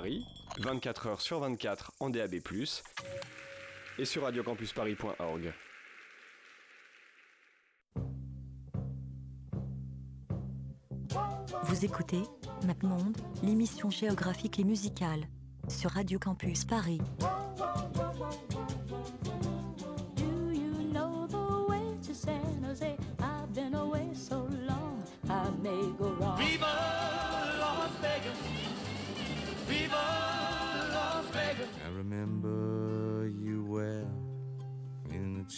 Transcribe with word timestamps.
Paris, 0.00 0.24
24 0.60 1.06
heures 1.08 1.20
sur 1.20 1.40
24 1.40 1.92
en 2.00 2.08
DAB+, 2.08 2.36
et 3.98 4.04
sur 4.06 4.22
radiocampusparis.org. 4.22 5.52
Vous 11.64 11.84
écoutez 11.84 12.22
MapMonde, 12.64 13.14
l'émission 13.42 13.90
géographique 13.90 14.58
et 14.58 14.64
musicale, 14.64 15.20
sur 15.68 15.90
Radio 15.90 16.18
Campus 16.18 16.64
Paris. 16.64 17.02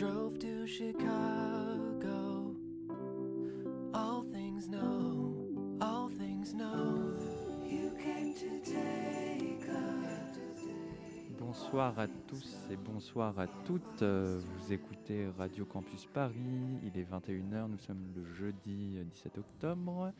Drove 0.00 0.38
to 0.38 0.66
Chicago. 0.66 2.56
All 3.92 4.24
things 4.32 4.66
know, 4.66 5.36
all 5.82 6.08
things 6.08 6.54
know. 6.54 7.18
You 7.62 7.92
came 8.02 8.32
to 8.32 8.48
take 8.64 9.68
us. 9.68 10.40
Bonsoir 11.38 11.98
à 11.98 12.08
tous 12.08 12.56
et 12.70 12.76
bonsoir 12.76 13.38
à 13.38 13.46
toutes. 13.66 14.02
Vous 14.02 14.72
écoutez 14.72 15.28
Radio 15.36 15.66
Campus 15.66 16.06
Paris. 16.06 16.78
Il 16.82 16.98
est 16.98 17.04
21h. 17.04 17.68
Nous 17.68 17.78
sommes 17.80 18.10
le 18.16 18.24
jeudi 18.24 18.96
euh, 18.96 19.04
17 19.04 19.36
octobre. 19.36 20.14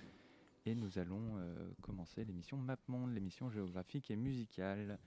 Et 0.66 0.74
nous 0.74 0.98
allons 0.98 1.38
euh, 1.38 1.70
commencer 1.80 2.22
l'émission 2.26 2.58
MapMonde, 2.58 3.14
l'émission 3.14 3.48
géographique 3.48 4.10
et 4.10 4.16
musicale. 4.16 4.98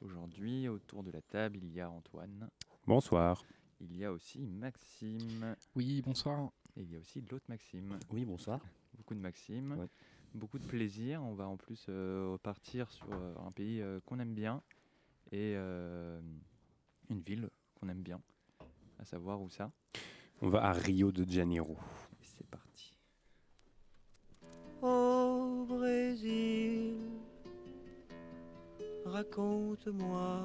Aujourd'hui, 0.00 0.68
autour 0.68 1.02
de 1.02 1.10
la 1.10 1.20
table, 1.20 1.58
il 1.58 1.70
y 1.70 1.82
a 1.82 1.90
Antoine. 1.90 2.48
Bonsoir. 2.86 3.44
Il 3.82 3.96
y 3.96 4.04
a 4.04 4.12
aussi 4.12 4.46
Maxime. 4.46 5.56
Oui, 5.74 6.02
bonsoir. 6.02 6.52
Et 6.76 6.82
il 6.82 6.92
y 6.92 6.96
a 6.96 7.00
aussi 7.00 7.20
l'autre 7.28 7.44
Maxime. 7.48 7.98
Oui, 8.10 8.24
bonsoir. 8.24 8.60
Beaucoup 8.96 9.14
de 9.14 9.18
Maxime. 9.18 9.72
Ouais. 9.72 9.88
Beaucoup 10.34 10.60
de 10.60 10.66
plaisir. 10.66 11.20
On 11.24 11.34
va 11.34 11.48
en 11.48 11.56
plus 11.56 11.86
euh, 11.88 12.30
repartir 12.32 12.90
sur 12.92 13.06
euh, 13.12 13.34
un 13.44 13.50
pays 13.50 13.80
euh, 13.80 13.98
qu'on 14.06 14.20
aime 14.20 14.34
bien. 14.34 14.62
Et 15.32 15.54
euh, 15.56 16.20
une 17.10 17.20
ville 17.20 17.50
qu'on 17.74 17.88
aime 17.88 18.02
bien. 18.02 18.20
À 19.00 19.04
savoir 19.04 19.42
où 19.42 19.50
ça 19.50 19.72
On 20.40 20.48
va 20.48 20.64
à 20.64 20.72
Rio 20.72 21.10
de 21.10 21.28
Janeiro. 21.28 21.76
C'est 22.22 22.46
parti. 22.46 22.96
Au 24.80 25.64
Brésil, 25.66 26.98
raconte-moi. 29.04 30.44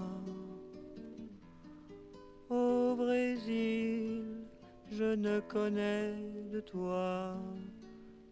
ne 5.22 5.40
connaît 5.42 6.14
de 6.52 6.60
toi 6.60 7.36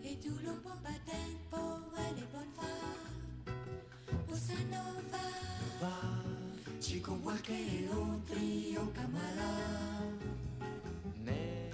et 0.04 0.16
tout 0.16 0.36
le 0.44 0.50
monde 0.50 0.60
peut 0.62 0.78
battre 0.84 1.16
pour 1.50 1.80
aller 1.96 2.26
bonne 2.32 2.52
fois. 2.54 2.78
Poussanova, 4.26 5.26
tu 6.80 7.00
comprends 7.00 7.40
que 7.42 7.58
l'on 7.88 8.18
prie 8.26 8.76
au. 8.76 8.86
Mais, 11.24 11.70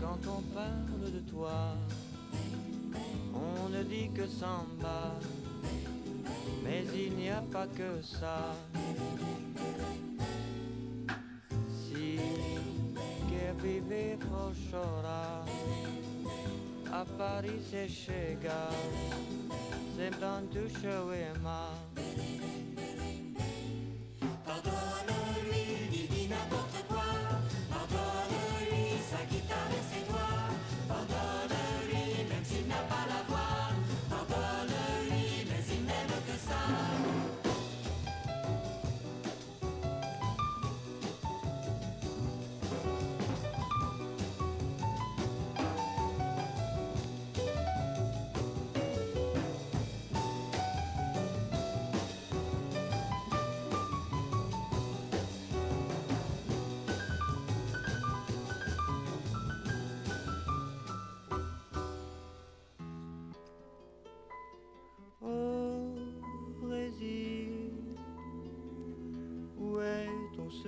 quand 0.00 0.20
on 0.26 0.40
parle 0.54 1.10
de 1.12 1.20
toi, 1.30 1.76
on 3.34 3.68
ne 3.68 3.82
dit 3.82 4.10
que 4.14 4.26
sans 4.26 4.64
bas. 4.80 5.18
Mais 6.62 6.84
il 6.94 7.16
n'y 7.16 7.30
a 7.30 7.42
pas 7.50 7.66
que 7.66 8.02
ça. 8.02 8.54
Si 11.68 12.18
che 13.28 13.54
vive 13.62 14.18
chora, 14.70 15.44
a 16.92 17.04
Paris 17.16 17.60
c'est 17.70 17.88
chega, 17.88 18.68
c'est 19.96 20.18
dans 20.20 20.46
tout 20.50 20.68
ma. 21.42 21.79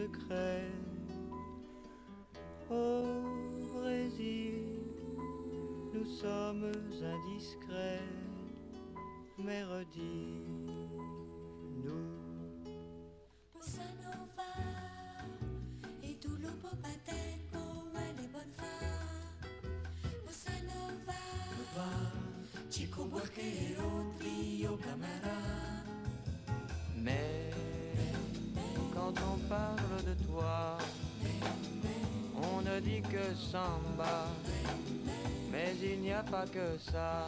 secret 0.02 0.64
au 2.70 3.02
Brésil. 3.74 4.64
Nous 5.94 6.04
sommes 6.04 6.72
indiscrets, 7.14 8.08
mais 9.38 9.62
redis-nous. 9.64 10.92
Et 16.02 16.14
tout 16.16 16.36
Chico 22.70 23.04
Buarque, 23.04 23.40
Camara. 24.82 25.38
Mais 26.96 27.51
quand 29.02 29.14
on 29.32 29.38
parle 29.48 30.04
de 30.04 30.14
toi, 30.26 30.78
on 32.36 32.60
ne 32.62 32.80
dit 32.80 33.02
que 33.02 33.34
samba. 33.34 34.26
Mais 35.50 35.74
il 35.82 36.00
n'y 36.00 36.12
a 36.12 36.22
pas 36.22 36.44
que 36.46 36.78
ça. 36.78 37.26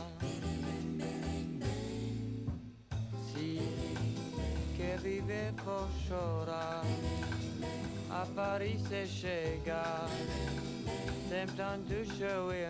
Si 3.28 3.58
che 4.76 4.98
vive 5.02 5.52
Pochora, 5.64 6.82
a 8.10 8.26
Paris 8.34 8.78
c'est 8.88 9.06
chega, 9.06 9.84
sempre 11.28 11.78
du 11.88 12.04
show 12.04 12.50
et 12.52 12.68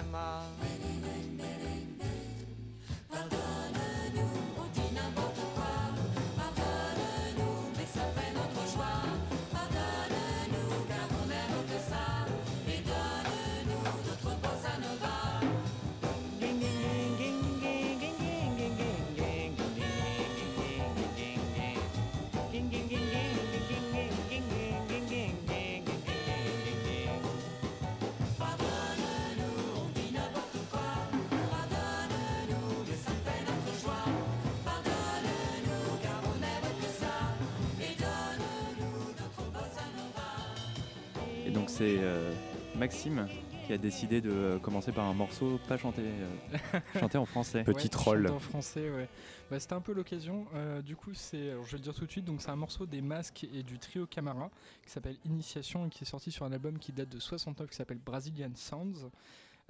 c'est 41.84 41.98
euh, 42.02 42.32
Maxime 42.76 43.28
qui 43.66 43.72
a 43.72 43.78
décidé 43.78 44.20
de 44.20 44.30
euh, 44.30 44.58
commencer 44.58 44.92
par 44.92 45.04
un 45.06 45.14
morceau 45.14 45.58
pas 45.68 45.76
chanté, 45.78 46.02
euh, 46.02 46.80
chanté 47.00 47.16
en 47.18 47.24
français. 47.24 47.64
Petit 47.64 47.84
Ouais, 47.84 47.88
troll. 47.88 48.26
en 48.28 48.38
français, 48.38 48.90
ouais. 48.90 49.08
Bah, 49.50 49.58
C'était 49.58 49.72
un 49.74 49.80
peu 49.80 49.92
l'occasion. 49.92 50.46
Euh, 50.54 50.82
du 50.82 50.96
coup, 50.96 51.14
c'est, 51.14 51.50
alors, 51.50 51.64
je 51.64 51.72
vais 51.72 51.78
le 51.78 51.82
dire 51.82 51.94
tout 51.94 52.04
de 52.06 52.10
suite, 52.10 52.24
donc 52.26 52.42
c'est 52.42 52.50
un 52.50 52.56
morceau 52.56 52.84
des 52.86 53.00
Masques 53.00 53.44
et 53.52 53.62
du 53.62 53.78
trio 53.78 54.06
Camara 54.06 54.50
qui 54.84 54.90
s'appelle 54.90 55.16
Initiation 55.24 55.86
et 55.86 55.90
qui 55.90 56.04
est 56.04 56.06
sorti 56.06 56.30
sur 56.30 56.44
un 56.44 56.52
album 56.52 56.78
qui 56.78 56.92
date 56.92 57.08
de 57.08 57.18
69 57.18 57.68
qui 57.70 57.76
s'appelle 57.76 57.98
Brazilian 58.04 58.50
Sounds. 58.54 59.08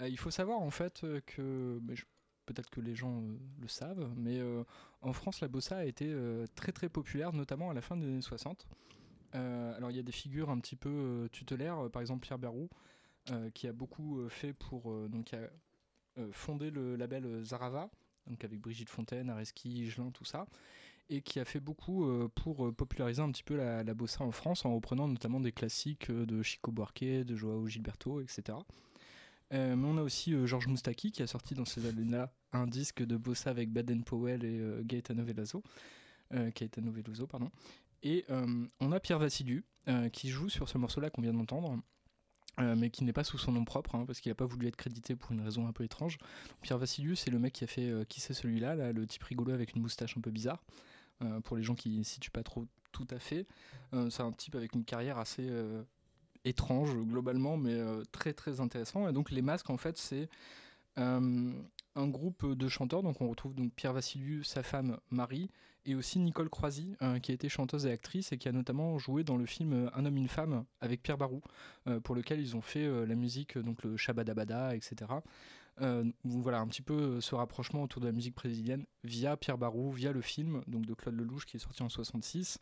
Euh, 0.01 0.09
il 0.09 0.19
faut 0.19 0.31
savoir 0.31 0.59
en 0.61 0.71
fait 0.71 1.05
que, 1.27 1.81
mais 1.87 1.95
je- 1.95 2.05
peut-être 2.47 2.71
que 2.71 2.81
les 2.81 2.95
gens 2.97 3.19
euh, 3.23 3.37
le 3.63 3.69
savent, 3.69 4.11
mais 4.17 4.39
euh, 4.39 4.65
en 5.03 5.13
France, 5.13 5.41
la 5.41 5.47
bossa 5.49 5.77
a 5.79 5.85
été 5.85 6.07
euh, 6.09 6.47
très 6.57 6.73
très 6.73 6.89
populaire, 6.89 7.33
notamment 7.33 7.71
à 7.71 7.75
la 7.75 7.81
fin 7.81 7.97
des 7.97 8.07
années 8.07 8.21
60. 8.21 8.67
Euh, 9.35 9.77
alors 9.77 9.91
il 9.91 9.97
y 9.97 10.01
a 10.01 10.03
des 10.03 10.13
figures 10.13 10.51
un 10.51 10.59
petit 10.59 10.77
peu 10.77 10.89
euh, 10.89 11.29
tutélaires, 11.29 11.87
euh, 11.87 11.89
par 11.89 12.03
exemple 12.03 12.25
Pierre 12.27 12.39
Berroux, 12.39 12.71
euh, 13.31 13.51
qui 13.51 13.67
a 13.67 13.73
beaucoup 13.73 14.29
fait 14.29 14.53
pour 14.53 14.95
donc 15.09 15.27
qui 15.27 15.37
a 15.37 15.49
fondé 16.31 16.71
le 16.71 16.95
label 16.97 17.43
Zarava, 17.45 17.91
donc 18.27 18.45
avec 18.45 18.61
Brigitte 18.61 18.91
Fontaine, 18.91 19.31
Areski, 19.31 19.91
Gelin, 19.91 20.11
tout 20.13 20.25
ça, 20.25 20.47
et 21.11 21.23
qui 21.23 21.41
a 21.41 21.45
fait 21.45 21.59
beaucoup 21.59 22.07
pour 22.37 22.73
populariser 22.73 23.21
un 23.21 23.31
petit 23.33 23.43
peu 23.43 23.57
la, 23.57 23.83
bossa 23.95 24.23
en 24.23 24.31
France 24.31 24.65
en 24.65 24.75
reprenant 24.75 25.09
notamment 25.09 25.41
des 25.41 25.51
classiques 25.51 26.13
de 26.13 26.43
Chico 26.43 26.71
Buarque, 26.71 27.03
de 27.03 27.35
Joao 27.35 27.67
Gilberto, 27.67 28.21
etc. 28.21 28.59
Mais 29.51 29.75
on 29.75 29.99
a 29.99 30.03
aussi 30.03 30.35
Georges 30.47 30.69
Moustaki 30.69 31.11
qui 31.11 31.23
a 31.23 31.27
sorti 31.27 31.55
dans 31.55 31.65
ces 31.65 31.85
années-là 31.87 32.33
un 32.55 32.67
disque 32.67 33.03
de 33.03 33.17
bossa 33.17 33.51
avec 33.51 33.71
Baden 33.71 34.05
Powell 34.05 34.45
et 34.45 34.59
euh, 34.61 34.83
Gaetano 34.85 35.25
Veloso, 35.25 35.63
Gaetano 36.33 36.91
Veloso, 36.91 37.27
pardon. 37.27 37.51
Et 38.05 38.25
euh, 38.31 38.67
on 38.81 38.93
a 38.93 39.01
Pierre 39.01 39.19
Vassiliou 39.19 39.63
euh, 39.89 40.09
qui 40.11 40.29
joue 40.29 40.49
sur 40.49 40.69
ce 40.69 40.79
morceau-là 40.79 41.11
qu'on 41.11 41.23
vient 41.23 41.33
d'entendre. 41.33 41.81
euh, 42.61 42.77
mais 42.77 42.91
qui 42.91 43.03
n'est 43.03 43.13
pas 43.13 43.25
sous 43.25 43.39
son 43.39 43.51
nom 43.51 43.65
propre, 43.65 43.97
hein, 43.97 44.05
parce 44.07 44.21
qu'il 44.21 44.31
n'a 44.31 44.37
pas 44.37 44.45
voulu 44.45 44.69
être 44.69 44.77
crédité 44.77 45.17
pour 45.17 45.33
une 45.33 45.41
raison 45.41 45.67
un 45.67 45.73
peu 45.73 45.83
étrange. 45.83 46.19
Pierre 46.61 46.79
Vassiliou, 46.79 47.17
c'est 47.17 47.31
le 47.31 47.41
mec 47.41 47.55
qui 47.55 47.65
a 47.65 47.67
fait 47.67 47.93
Qui 48.09 48.21
c'est 48.21 48.35
celui-là, 48.35 48.77
là, 48.77 48.93
le 48.93 49.07
type 49.07 49.25
rigolo 49.25 49.53
avec 49.53 49.75
une 49.75 49.83
moustache 49.83 50.17
un 50.17 50.21
peu 50.21 50.31
bizarre. 50.31 50.63
Pour 51.45 51.57
les 51.57 51.63
gens 51.63 51.75
qui 51.75 51.99
ne 51.99 52.05
situent 52.05 52.31
pas 52.31 52.43
trop 52.43 52.67
tout 52.93 53.07
à 53.11 53.19
fait, 53.19 53.47
c'est 54.11 54.23
un 54.23 54.33
type 54.33 54.55
avec 54.55 54.75
une 54.75 54.85
carrière 54.85 55.19
assez 55.19 55.51
étrange 56.45 56.95
globalement, 56.95 57.57
mais 57.57 57.77
très 58.13 58.35
très 58.35 58.61
intéressant. 58.61 59.09
Et 59.09 59.13
donc 59.13 59.31
les 59.31 59.43
masques, 59.43 59.71
en 59.71 59.77
fait, 59.77 59.97
c'est 59.97 60.29
un 60.97 62.09
groupe 62.09 62.47
de 62.53 62.69
chanteurs. 62.69 63.03
Donc 63.03 63.21
on 63.21 63.29
retrouve 63.29 63.55
donc 63.55 63.73
Pierre 63.75 63.95
Vassiliou, 63.95 64.45
sa 64.45 64.63
femme 64.63 64.99
Marie, 65.11 65.51
et 65.87 65.95
aussi 65.95 66.19
Nicole 66.19 66.49
Croisy, 66.49 66.97
euh, 67.03 67.19
qui 67.19 67.31
a 67.31 67.35
été 67.35 67.49
chanteuse 67.49 67.87
et 67.87 67.91
actrice 67.91 68.33
et 68.33 68.39
qui 68.39 68.49
a 68.49 68.53
notamment 68.53 68.99
joué 68.99 69.25
dans 69.25 69.37
le 69.37 69.47
film 69.47 69.91
Un 69.95 70.07
homme, 70.07 70.17
une 70.17 70.29
femme 70.29 70.65
avec 70.81 71.03
Pierre 71.03 71.19
Barou, 71.19 71.43
euh, 71.87 72.01
pour 72.01 72.15
lequel 72.15 72.41
ils 72.41 72.57
ont 72.57 72.61
fait 72.61 72.85
euh, 72.85 73.07
la 73.07 73.15
musique, 73.15 73.59
donc 73.59 73.83
le 73.83 73.97
Shabadabada, 73.97 74.75
etc. 74.75 75.11
Voilà 76.25 76.61
un 76.61 76.69
petit 76.69 76.83
peu 76.83 77.21
ce 77.21 77.35
rapprochement 77.35 77.83
autour 77.83 78.01
de 78.01 78.07
la 78.07 78.13
musique 78.13 78.37
brésilienne 78.37 78.87
via 79.03 79.37
Pierre 79.37 79.59
Barou, 79.59 79.91
via 79.91 80.13
le 80.13 80.21
film 80.21 80.63
donc 80.69 80.87
de 80.87 80.95
Claude 80.95 81.17
Lelouch 81.17 81.47
qui 81.47 81.57
est 81.57 81.61
sorti 81.61 81.83
en 81.83 81.89
66. 81.89 82.59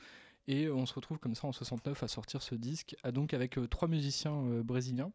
Et 0.49 0.71
on 0.71 0.87
se 0.87 0.95
retrouve 0.95 1.19
comme 1.19 1.35
ça 1.35 1.47
en 1.47 1.53
69 1.53 2.03
à 2.03 2.09
sortir 2.09 2.41
ce 2.43 2.55
disque, 2.55 2.97
donc 3.13 3.35
avec 3.35 3.59
trois 3.69 3.87
musiciens 3.87 4.63
brésiliens, 4.65 5.13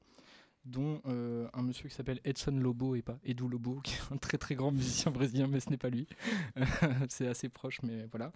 dont 0.68 1.02
euh, 1.06 1.48
un 1.54 1.62
monsieur 1.62 1.90
qui 1.90 1.96
s'appelle 1.96 2.20
Edson 2.24 2.52
Lobo 2.52 2.96
et 2.96 3.02
pas 3.02 3.18
Edu 3.24 3.48
Lobo, 3.48 3.80
qui 3.84 3.96
est 3.96 4.14
un 4.14 4.18
très 4.18 4.38
très 4.38 4.56
grand 4.56 4.72
musicien 4.72 5.12
brésilien, 5.12 5.48
mais 5.48 5.60
ce 5.60 5.70
n'est 5.70 5.78
pas 5.78 5.90
lui. 5.90 6.08
C'est 7.10 7.28
assez 7.28 7.50
proche, 7.50 7.82
mais 7.84 8.06
voilà. 8.12 8.32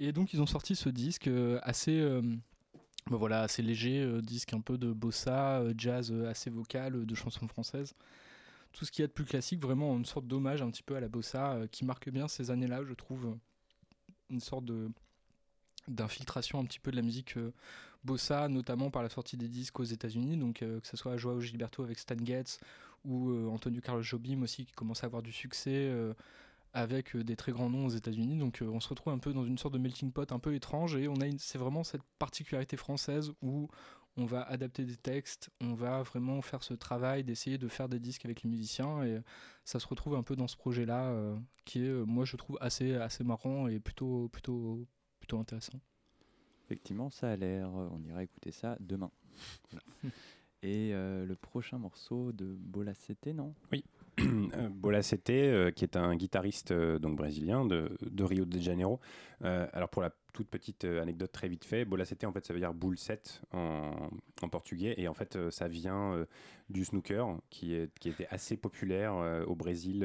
Et 0.00 0.12
donc 0.12 0.32
ils 0.32 0.40
ont 0.40 0.46
sorti 0.46 0.74
ce 0.74 0.88
disque 0.88 1.28
euh, 1.28 1.58
assez, 1.62 2.00
euh, 2.00 2.22
ben 3.10 3.16
voilà, 3.16 3.42
assez 3.42 3.62
léger, 3.62 4.20
disque 4.22 4.54
un 4.54 4.60
peu 4.60 4.78
de 4.78 4.92
bossa, 4.92 5.62
jazz 5.76 6.12
assez 6.12 6.50
vocal, 6.50 7.04
de 7.04 7.14
chansons 7.14 7.48
françaises. 7.48 7.94
Tout 8.72 8.84
ce 8.84 8.90
qu'il 8.90 9.02
y 9.02 9.04
a 9.04 9.06
de 9.06 9.12
plus 9.12 9.24
classique, 9.24 9.62
vraiment 9.62 9.96
une 9.96 10.04
sorte 10.04 10.26
d'hommage 10.26 10.62
un 10.62 10.70
petit 10.70 10.82
peu 10.82 10.96
à 10.96 11.00
la 11.00 11.08
bossa 11.08 11.60
qui 11.70 11.84
marque 11.84 12.10
bien 12.10 12.26
ces 12.26 12.50
années-là, 12.50 12.82
je 12.84 12.94
trouve. 12.94 13.36
Une 14.30 14.40
sorte 14.40 14.64
de 14.64 14.88
d'infiltration 15.86 16.58
un 16.58 16.64
petit 16.64 16.80
peu 16.80 16.90
de 16.90 16.96
la 16.96 17.02
musique 17.02 17.36
bossa, 18.04 18.48
notamment 18.48 18.90
par 18.90 19.02
la 19.02 19.08
sortie 19.08 19.36
des 19.36 19.48
disques 19.48 19.80
aux 19.80 19.84
États-Unis, 19.84 20.36
donc 20.36 20.62
euh, 20.62 20.80
que 20.80 20.86
ce 20.86 20.96
soit 20.96 21.16
Joao 21.16 21.40
Gilberto 21.40 21.82
avec 21.82 21.98
Stan 21.98 22.16
Getz 22.22 22.60
ou 23.04 23.30
euh, 23.30 23.48
Antonio 23.48 23.80
Carlos 23.80 24.02
Jobim 24.02 24.42
aussi 24.42 24.66
qui 24.66 24.72
commence 24.72 25.02
à 25.02 25.06
avoir 25.06 25.22
du 25.22 25.32
succès 25.32 25.88
euh, 25.88 26.14
avec 26.72 27.16
des 27.16 27.36
très 27.36 27.52
grands 27.52 27.70
noms 27.70 27.86
aux 27.86 27.90
États-Unis. 27.90 28.36
Donc 28.36 28.62
on 28.62 28.80
se 28.80 28.88
retrouve 28.88 29.12
un 29.12 29.18
peu 29.18 29.32
dans 29.32 29.44
une 29.44 29.58
sorte 29.58 29.74
de 29.74 29.78
melting 29.78 30.12
pot 30.12 30.30
un 30.32 30.38
peu 30.38 30.54
étrange 30.54 30.96
et 30.96 31.08
on 31.08 31.20
a 31.20 31.26
c'est 31.38 31.58
vraiment 31.58 31.84
cette 31.84 32.02
particularité 32.18 32.76
française 32.76 33.32
où 33.42 33.68
on 34.16 34.26
va 34.26 34.42
adapter 34.42 34.84
des 34.84 34.96
textes, 34.96 35.50
on 35.60 35.74
va 35.74 36.02
vraiment 36.02 36.40
faire 36.42 36.62
ce 36.62 36.74
travail 36.74 37.24
d'essayer 37.24 37.58
de 37.58 37.68
faire 37.68 37.88
des 37.88 37.98
disques 37.98 38.24
avec 38.24 38.42
les 38.42 38.50
musiciens 38.50 39.02
et 39.04 39.20
ça 39.64 39.80
se 39.80 39.86
retrouve 39.86 40.14
un 40.14 40.22
peu 40.22 40.36
dans 40.36 40.48
ce 40.48 40.56
projet-là 40.56 41.10
euh, 41.10 41.36
qui 41.64 41.84
est, 41.84 41.92
moi 42.06 42.24
je 42.24 42.36
trouve 42.36 42.58
assez 42.60 42.94
assez 42.94 43.24
marrant 43.24 43.68
et 43.68 43.80
plutôt 43.80 44.28
plutôt 44.28 44.86
intéressant. 45.38 45.80
Effectivement, 46.64 47.10
ça 47.10 47.30
a 47.30 47.36
l'air. 47.36 47.68
euh, 47.76 47.88
On 47.92 48.02
ira 48.04 48.22
écouter 48.22 48.50
ça 48.52 48.76
demain. 48.80 49.10
Voilà. 49.70 49.84
Et 50.62 50.94
euh, 50.94 51.26
le 51.26 51.34
prochain 51.36 51.76
morceau 51.76 52.32
de 52.32 52.46
Bola 52.58 52.94
Cete, 52.94 53.26
non? 53.28 53.54
Oui. 53.72 53.84
Euh, 54.56 54.68
Bola 54.70 55.02
Sete, 55.02 55.30
euh, 55.30 55.70
qui 55.72 55.84
est 55.84 55.96
un 55.96 56.14
guitariste 56.14 56.70
euh, 56.70 57.00
donc 57.00 57.16
brésilien 57.16 57.64
de, 57.64 57.96
de 58.00 58.22
Rio 58.24 58.44
de 58.44 58.58
Janeiro. 58.60 59.00
Alors 59.40 59.88
pour 59.88 60.00
la 60.02 60.10
toute 60.34 60.48
petite 60.48 60.84
euh, 60.84 61.00
anecdote 61.00 61.32
très 61.32 61.48
vite 61.48 61.64
fait, 61.64 61.84
Bola 61.86 62.04
Sete 62.04 62.24
en 62.24 62.32
fait 62.32 62.44
ça 62.44 62.52
veut 62.52 62.60
dire 62.60 62.74
boule 62.74 62.98
7 62.98 63.40
en, 63.52 64.10
portugais 64.50 64.94
et 64.98 65.08
en 65.08 65.14
fait 65.14 65.36
euh, 65.36 65.50
ça 65.50 65.68
vient 65.68 66.12
euh, 66.12 66.26
du 66.68 66.84
snooker 66.84 67.38
qui, 67.48 67.74
est, 67.74 67.96
qui 67.98 68.10
était 68.10 68.26
assez 68.28 68.56
populaire 68.56 69.14
au 69.46 69.54
Brésil 69.54 70.00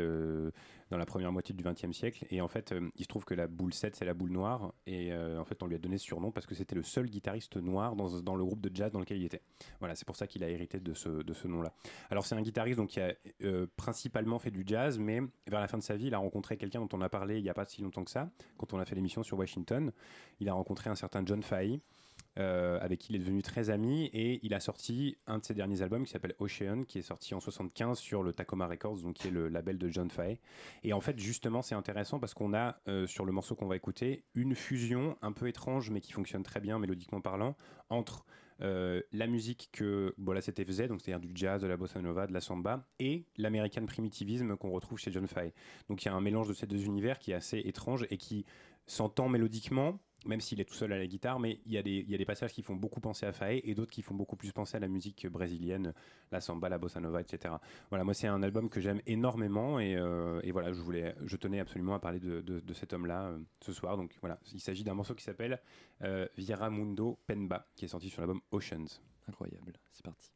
dans 0.91 0.97
la 0.97 1.05
première 1.05 1.31
moitié 1.31 1.55
du 1.55 1.63
XXe 1.63 1.93
siècle 1.93 2.25
et 2.31 2.41
en 2.41 2.49
fait 2.49 2.73
il 2.97 3.03
se 3.03 3.07
trouve 3.07 3.23
que 3.23 3.33
la 3.33 3.47
boule 3.47 3.73
7 3.73 3.95
c'est 3.95 4.03
la 4.03 4.13
boule 4.13 4.31
noire 4.31 4.73
et 4.85 5.13
en 5.13 5.45
fait 5.45 5.63
on 5.63 5.67
lui 5.67 5.75
a 5.75 5.77
donné 5.77 5.97
ce 5.97 6.03
surnom 6.03 6.31
parce 6.31 6.45
que 6.45 6.55
c'était 6.55 6.75
le 6.75 6.83
seul 6.83 7.07
guitariste 7.07 7.55
noir 7.55 7.95
dans, 7.95 8.19
dans 8.19 8.35
le 8.35 8.43
groupe 8.43 8.59
de 8.59 8.75
jazz 8.75 8.91
dans 8.91 8.99
lequel 8.99 9.19
il 9.19 9.25
était. 9.25 9.41
Voilà 9.79 9.95
c'est 9.95 10.03
pour 10.05 10.17
ça 10.17 10.27
qu'il 10.27 10.43
a 10.43 10.49
hérité 10.49 10.81
de 10.81 10.93
ce, 10.93 11.07
de 11.07 11.33
ce 11.33 11.47
nom-là. 11.47 11.73
Alors 12.09 12.25
c'est 12.25 12.35
un 12.35 12.41
guitariste 12.41 12.77
donc 12.77 12.89
qui 12.89 12.99
a 12.99 13.13
principalement 13.77 14.37
fait 14.37 14.51
du 14.51 14.63
jazz, 14.65 14.99
mais 14.99 15.21
vers 15.47 15.61
la 15.61 15.69
fin 15.69 15.77
de 15.77 15.83
sa 15.83 15.95
vie, 15.95 16.07
il 16.07 16.13
a 16.13 16.17
rencontré 16.17 16.57
quelqu'un 16.57 16.81
dont 16.81 16.89
on 16.91 16.99
a 16.99 17.07
parlé 17.07 17.37
il 17.37 17.43
n'y 17.43 17.49
a 17.49 17.53
pas 17.53 17.65
si 17.65 17.81
longtemps 17.81 18.03
que 18.03 18.11
ça, 18.11 18.29
quand 18.57 18.73
on 18.73 18.79
a 18.79 18.85
fait 18.85 18.95
l'émission 18.95 19.23
sur 19.23 19.37
Washington. 19.37 19.93
Il 20.39 20.49
a 20.49 20.53
rencontré 20.53 20.89
un 20.89 20.95
certain 20.95 21.23
John 21.25 21.43
Fahey, 21.43 21.79
euh, 22.37 22.79
avec 22.81 22.99
qui 22.99 23.13
il 23.13 23.15
est 23.17 23.19
devenu 23.19 23.41
très 23.41 23.69
ami, 23.69 24.05
et 24.13 24.39
il 24.43 24.53
a 24.53 24.59
sorti 24.59 25.17
un 25.27 25.39
de 25.39 25.45
ses 25.45 25.53
derniers 25.53 25.81
albums 25.81 26.05
qui 26.05 26.11
s'appelle 26.11 26.35
Ocean, 26.39 26.83
qui 26.87 26.99
est 26.99 27.03
sorti 27.03 27.33
en 27.33 27.39
75 27.39 27.99
sur 27.99 28.23
le 28.23 28.33
Tacoma 28.33 28.67
Records, 28.67 29.01
donc 29.01 29.15
qui 29.15 29.27
est 29.27 29.31
le 29.31 29.49
label 29.49 29.77
de 29.77 29.89
John 29.89 30.09
Fahey. 30.09 30.39
Et 30.83 30.93
en 30.93 31.01
fait, 31.01 31.19
justement, 31.19 31.61
c'est 31.61 31.75
intéressant 31.75 32.19
parce 32.19 32.33
qu'on 32.33 32.53
a 32.53 32.79
euh, 32.87 33.07
sur 33.07 33.25
le 33.25 33.31
morceau 33.31 33.55
qu'on 33.55 33.67
va 33.67 33.75
écouter 33.75 34.23
une 34.35 34.55
fusion 34.55 35.17
un 35.21 35.31
peu 35.31 35.47
étrange, 35.47 35.89
mais 35.89 36.01
qui 36.01 36.13
fonctionne 36.13 36.43
très 36.43 36.61
bien 36.61 36.79
mélodiquement 36.79 37.19
parlant, 37.19 37.55
entre 37.89 38.25
euh, 38.61 39.01
la 39.13 39.27
musique 39.27 39.69
que 39.71 40.13
Bola 40.17 40.41
Sete 40.41 40.65
faisait, 40.65 40.87
donc 40.87 41.01
c'est-à-dire 41.01 41.25
du 41.25 41.31
jazz, 41.33 41.61
de 41.61 41.67
la 41.67 41.77
bossa 41.77 42.01
nova, 42.01 42.27
de 42.27 42.33
la 42.33 42.41
samba, 42.41 42.85
et 42.99 43.25
l'american 43.37 43.85
primitivisme 43.85 44.57
qu'on 44.57 44.71
retrouve 44.71 44.99
chez 44.99 45.11
John 45.11 45.27
Fahey. 45.27 45.53
Donc 45.89 46.03
il 46.03 46.07
y 46.07 46.09
a 46.09 46.13
un 46.13 46.21
mélange 46.21 46.49
de 46.49 46.53
ces 46.53 46.67
deux 46.67 46.83
univers 46.85 47.19
qui 47.19 47.31
est 47.31 47.35
assez 47.35 47.59
étrange 47.59 48.05
et 48.09 48.17
qui 48.17 48.45
s'entend 48.85 49.29
mélodiquement, 49.29 49.99
même 50.25 50.41
s'il 50.41 50.59
est 50.59 50.65
tout 50.65 50.73
seul 50.73 50.91
à 50.91 50.97
la 50.97 51.07
guitare, 51.07 51.39
mais 51.39 51.59
il 51.65 51.71
y, 51.73 51.77
a 51.77 51.81
des, 51.81 52.25
passages 52.25 52.53
qui 52.53 52.61
font 52.61 52.75
beaucoup 52.75 52.99
penser 52.99 53.25
à 53.25 53.31
Fahey 53.31 53.61
et 53.63 53.73
d'autres 53.73 53.91
qui 53.91 54.01
font 54.01 54.15
beaucoup 54.15 54.35
plus 54.35 54.51
penser 54.51 54.77
à 54.77 54.79
la 54.79 54.87
musique 54.87 55.27
brésilienne, 55.27 55.93
la 56.31 56.41
samba, 56.41 56.69
la 56.69 56.77
bossa 56.77 56.99
nova, 56.99 57.21
etc. 57.21 57.53
Voilà, 57.89 58.03
moi 58.03 58.13
c'est 58.13 58.27
un 58.27 58.43
album 58.43 58.69
que 58.69 58.81
j'aime 58.81 59.01
énormément 59.07 59.79
et, 59.79 59.95
euh, 59.95 60.41
voilà, 60.51 60.71
je 60.71 61.35
tenais 61.37 61.59
absolument 61.59 61.93
à 61.93 61.99
parler 61.99 62.19
de 62.19 62.73
cet 62.73 62.93
homme-là 62.93 63.29
euh, 63.29 63.39
ce 63.61 63.71
soir. 63.71 63.97
Donc 63.97 64.15
voilà, 64.21 64.39
il 64.53 64.59
s'agit 64.59 64.83
d'un 64.83 64.93
morceau 64.93 65.15
qui 65.15 65.23
s'appelle 65.23 65.59
euh, 66.03 66.27
Viera 66.37 66.69
Mundo 66.69 67.19
Penba, 67.27 67.67
qui 67.75 67.85
est 67.85 67.89
sorti 67.89 68.09
sur 68.09 68.21
l'album 68.21 68.41
Oceans. 68.51 69.01
Incroyable, 69.27 69.73
c'est 69.91 70.03
parti. 70.03 70.31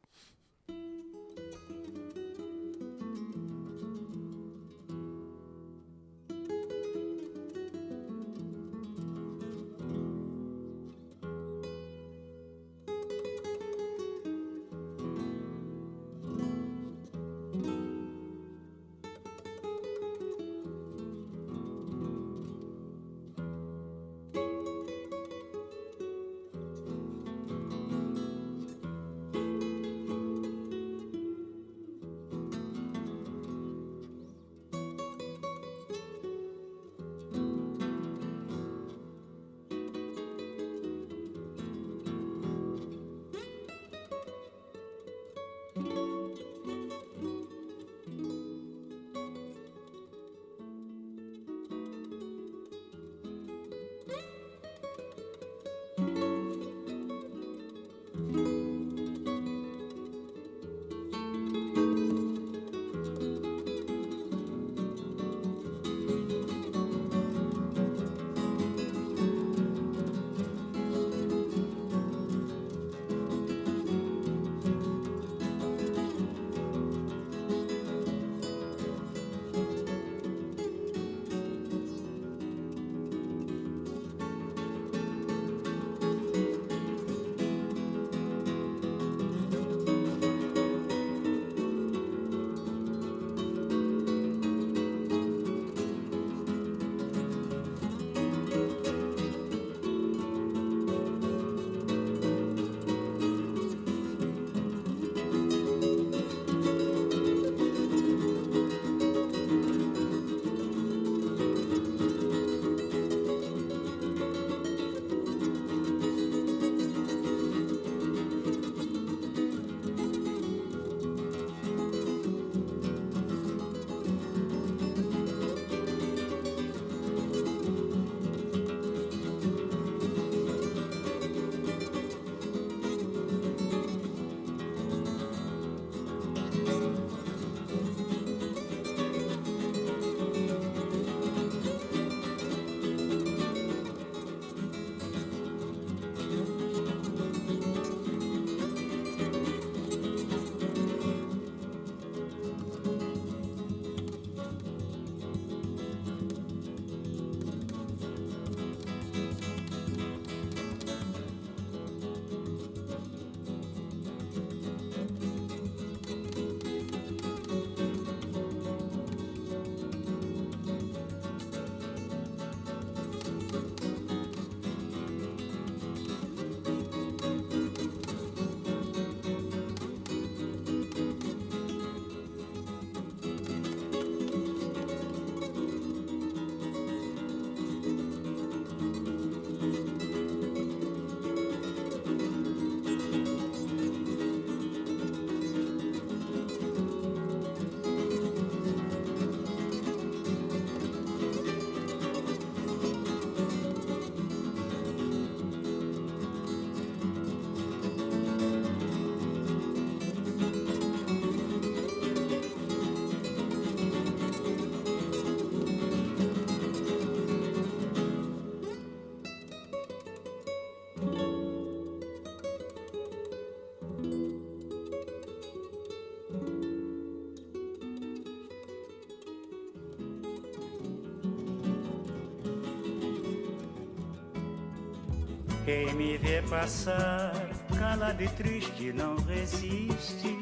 Quem 235.66 235.94
me 235.94 236.18
vê 236.18 236.42
passar, 236.42 237.32
calado 237.80 238.22
e 238.22 238.28
triste, 238.28 238.92
não 238.92 239.16
resiste. 239.16 240.38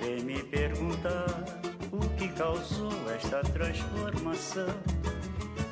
Vem 0.00 0.22
me 0.22 0.42
perguntar 0.42 1.42
o 1.90 1.98
que 2.18 2.28
causou 2.28 2.92
esta 3.10 3.40
transformação. 3.40 4.68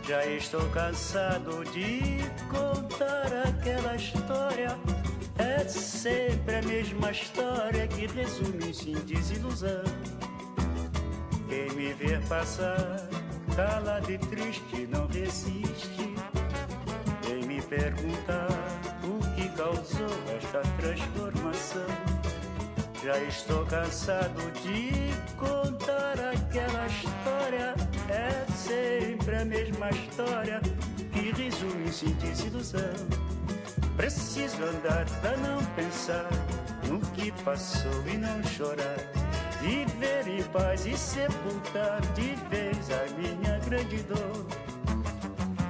Já 0.09 0.25
estou 0.25 0.66
cansado 0.70 1.64
de 1.66 2.00
contar 2.49 3.26
aquela 3.47 3.94
história. 3.97 4.75
É 5.37 5.68
sempre 5.68 6.56
a 6.56 6.62
mesma 6.62 7.11
história 7.11 7.87
que 7.88 8.06
resume 8.06 8.73
em 8.87 9.04
desilusão. 9.04 9.85
Quem 11.47 11.70
me 11.76 11.92
vê 11.92 12.18
passar, 12.26 13.06
calado 13.54 14.11
e 14.11 14.16
triste, 14.16 14.88
não 14.90 15.06
resiste. 15.09 16.00
Perguntar 17.71 18.49
o 19.05 19.35
que 19.37 19.49
causou 19.50 20.11
esta 20.37 20.61
transformação. 20.77 21.87
Já 23.00 23.17
estou 23.21 23.65
cansado 23.65 24.50
de 24.61 25.15
contar 25.37 26.19
aquela 26.19 26.87
história. 26.89 27.75
É 28.09 28.45
sempre 28.53 29.37
a 29.37 29.45
mesma 29.45 29.89
história 29.91 30.61
que 31.12 31.31
resume 31.31 31.85
em 31.85 32.15
desilusão. 32.15 32.81
Preciso 33.97 34.65
andar 34.65 35.07
pra 35.21 35.37
não 35.37 35.65
pensar 35.77 36.29
no 36.89 36.99
que 37.12 37.31
passou 37.45 38.05
e 38.09 38.17
não 38.17 38.43
chorar. 38.43 38.99
Viver 39.62 40.27
em 40.27 40.43
paz 40.43 40.87
e 40.87 40.99
sepultar 40.99 42.00
de 42.15 42.35
vez 42.49 42.91
a 42.91 43.07
minha 43.17 43.61
grande 43.61 44.03
dor. 44.03 44.70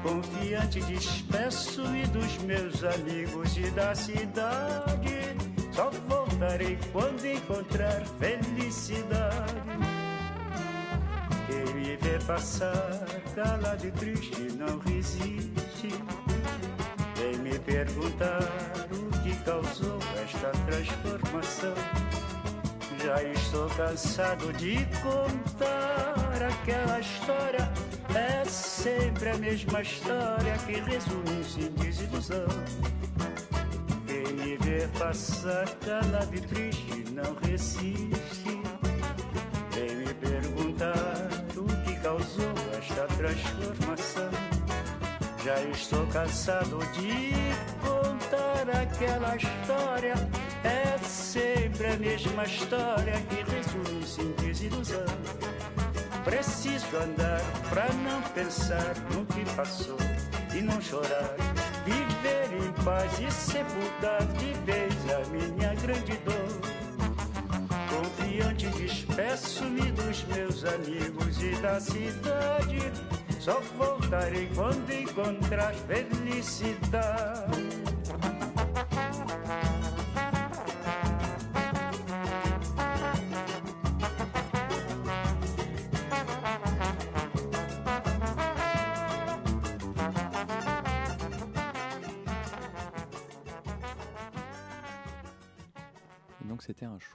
Confiante, 0.03 0.81
despeço-me 0.81 2.07
dos 2.07 2.39
meus 2.39 2.83
amigos 2.83 3.57
e 3.57 3.71
da 3.71 3.95
cidade. 3.95 5.37
Só 5.73 5.91
voltarei 6.09 6.79
quando 6.93 7.25
encontrar 7.27 8.03
felicidade. 8.19 9.55
Quem 11.47 11.75
me 11.75 11.97
vê 11.97 12.19
passar, 12.27 13.07
calado 13.35 13.87
e 13.87 13.91
triste, 13.91 14.43
não 14.59 14.79
resiste. 14.79 15.89
Vem 17.17 17.37
me 17.39 17.59
perguntar 17.59 18.41
o 18.91 19.23
que 19.23 19.37
causou 19.45 19.99
esta 20.23 20.51
transformação. 20.67 22.10
Já 23.03 23.23
estou 23.23 23.67
cansado 23.71 24.53
de 24.53 24.77
contar 25.03 26.43
aquela 26.43 27.01
história. 27.01 27.73
É 28.15 28.45
sempre 28.45 29.31
a 29.31 29.39
mesma 29.39 29.81
história 29.81 30.59
que 30.67 30.73
resume 30.73 31.41
em 31.59 31.73
desilusão. 31.83 32.47
Quem 34.07 34.35
me 34.35 34.57
vê 34.59 34.87
passar 34.99 35.67
calado 35.77 36.35
e 36.35 36.41
triste 36.43 37.05
não 37.13 37.35
resiste. 37.49 38.61
Vem 39.73 39.97
me 39.97 40.15
perguntar 40.15 41.29
o 41.57 41.85
que 41.85 41.95
causou 42.01 42.53
esta 42.77 43.07
transformação. 43.17 44.31
Já 45.43 45.63
estou 45.63 46.07
cansado 46.09 46.79
de 46.93 47.33
contar 47.81 48.10
aquela 48.71 49.37
história. 49.37 50.15
É 50.65 50.99
sempre 51.05 51.87
a 51.87 51.97
mesma 51.97 52.45
história 52.45 53.15
que 53.29 53.37
resume 53.51 54.05
em 54.19 54.33
desilusão. 54.45 55.07
Preciso 56.25 56.97
andar 56.97 57.41
pra 57.71 57.89
não 58.05 58.21
pensar 58.35 58.95
no 59.13 59.25
que 59.27 59.45
passou 59.57 59.97
e 60.55 60.61
não 60.61 60.81
chorar. 60.81 61.35
Viver 61.85 62.53
em 62.63 62.85
paz 62.85 63.19
e 63.19 63.31
sepultar 63.33 64.25
de 64.39 64.53
vez 64.65 64.95
a 65.11 65.25
minha 65.31 65.75
grande 65.77 66.17
dor. 66.19 66.61
Confiante, 67.89 68.67
despeço-me 68.69 69.91
dos 69.93 70.25
meus 70.25 70.65
amigos 70.65 71.43
e 71.43 71.57
da 71.63 71.81
cidade. 71.81 72.93
Só 73.41 73.59
voltarei 73.79 74.51
quando 74.55 74.91
encontrar 74.91 75.73
felicidade. 75.75 77.70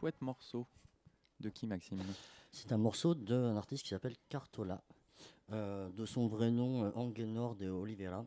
Chouette 0.05 0.21
morceau. 0.21 0.67
De 1.39 1.49
qui 1.49 1.65
Maxime? 1.65 1.99
C'est 2.51 2.71
un 2.71 2.77
morceau 2.77 3.15
d'un 3.15 3.57
artiste 3.57 3.81
qui 3.81 3.89
s'appelle 3.89 4.15
Cartola, 4.29 4.83
euh, 5.51 5.89
de 5.89 6.05
son 6.05 6.27
vrai 6.27 6.51
nom 6.51 6.83
euh, 6.83 6.91
Angenor 6.93 7.55
de 7.55 7.71
Oliveira, 7.71 8.23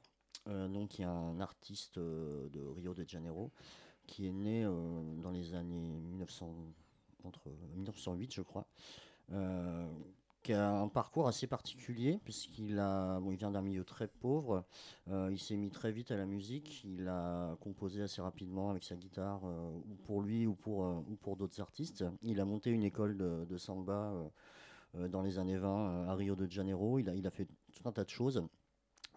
euh, 0.48 0.66
donc 0.66 0.88
qui 0.88 1.02
est 1.02 1.04
un 1.04 1.40
artiste 1.40 1.98
euh, 1.98 2.48
de 2.48 2.60
Rio 2.60 2.94
de 2.94 3.08
Janeiro, 3.08 3.52
qui 4.08 4.26
est 4.26 4.32
né 4.32 4.64
dans 4.64 5.30
les 5.30 5.54
années 5.54 6.00
1900, 6.00 6.52
entre 7.22 7.48
1908 7.76 8.34
je 8.34 8.42
crois, 8.42 8.66
qui 10.48 10.54
a 10.54 10.70
un 10.70 10.88
parcours 10.88 11.28
assez 11.28 11.46
particulier 11.46 12.20
puisqu'il 12.24 12.76
bon, 12.76 13.36
vient 13.36 13.50
d'un 13.50 13.60
milieu 13.60 13.84
très 13.84 14.08
pauvre, 14.08 14.64
euh, 15.10 15.28
il 15.30 15.38
s'est 15.38 15.58
mis 15.58 15.68
très 15.68 15.92
vite 15.92 16.10
à 16.10 16.16
la 16.16 16.24
musique, 16.24 16.84
il 16.84 17.06
a 17.06 17.54
composé 17.60 18.00
assez 18.00 18.22
rapidement 18.22 18.70
avec 18.70 18.82
sa 18.82 18.96
guitare, 18.96 19.42
euh, 19.44 19.70
ou 19.90 19.94
pour 20.06 20.22
lui 20.22 20.46
ou 20.46 20.54
pour, 20.54 20.86
euh, 20.86 21.04
ou 21.06 21.16
pour 21.16 21.36
d'autres 21.36 21.60
artistes. 21.60 22.02
Il 22.22 22.40
a 22.40 22.46
monté 22.46 22.70
une 22.70 22.82
école 22.82 23.18
de, 23.18 23.58
samba 23.58 24.10
dans 24.94 25.20
les 25.20 25.38
années 25.38 25.58
20 25.58 25.68
euh, 25.68 26.08
à 26.08 26.14
Rio 26.14 26.34
de 26.34 26.50
Janeiro, 26.50 26.98
il 26.98 27.10
a, 27.10 27.14
il 27.14 27.26
a 27.26 27.30
fait 27.30 27.46
tout 27.74 27.86
un 27.86 27.92
tas 27.92 28.04
de 28.04 28.10
choses. 28.10 28.42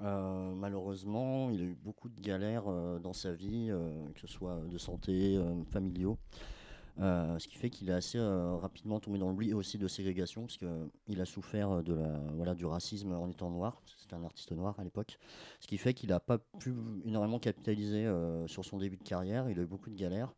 Malheureusement, 0.02 1.50
il 1.50 1.62
a 1.62 1.64
eu 1.64 1.76
beaucoup 1.76 2.10
de 2.10 2.20
galères 2.20 2.66
dans 3.00 3.14
sa 3.14 3.32
vie, 3.32 3.72
que 4.16 4.20
ce 4.20 4.28
soit 4.28 4.60
de 4.68 4.78
santé, 4.78 5.40
familiaux. 5.70 6.18
Euh, 7.00 7.40
ce 7.40 7.48
qui 7.48 7.56
fait 7.56 7.70
qu'il 7.70 7.90
est 7.90 7.94
assez 7.94 8.18
euh, 8.18 8.56
rapidement 8.58 9.00
tombé 9.00 9.18
dans 9.18 9.30
l'oubli 9.30 9.50
et 9.50 9.54
aussi 9.54 9.78
de 9.78 9.88
ségrégation, 9.88 10.42
parce 10.42 10.58
qu'il 10.58 11.22
a 11.22 11.26
souffert 11.26 11.82
de 11.84 11.94
la, 11.94 12.20
voilà, 12.36 12.54
du 12.54 12.66
racisme 12.66 13.14
en 13.14 13.30
étant 13.30 13.50
noir. 13.50 13.82
C'était 13.98 14.16
un 14.16 14.24
artiste 14.24 14.52
noir 14.52 14.76
à 14.80 14.84
l'époque. 14.84 15.18
Ce 15.60 15.68
qui 15.68 15.78
fait 15.78 15.94
qu'il 15.94 16.10
n'a 16.10 16.20
pas 16.20 16.38
pu 16.38 16.74
énormément 17.06 17.40
capitaliser 17.40 18.06
euh, 18.06 18.48
sur 18.48 18.66
son 18.66 18.78
début 18.78 18.98
de 18.98 19.04
carrière. 19.04 19.50
Il 19.50 19.60
a 19.60 19.64
eu 19.64 19.68
beaucoup 19.68 19.90
de 19.90 19.96
galères. 19.96 20.34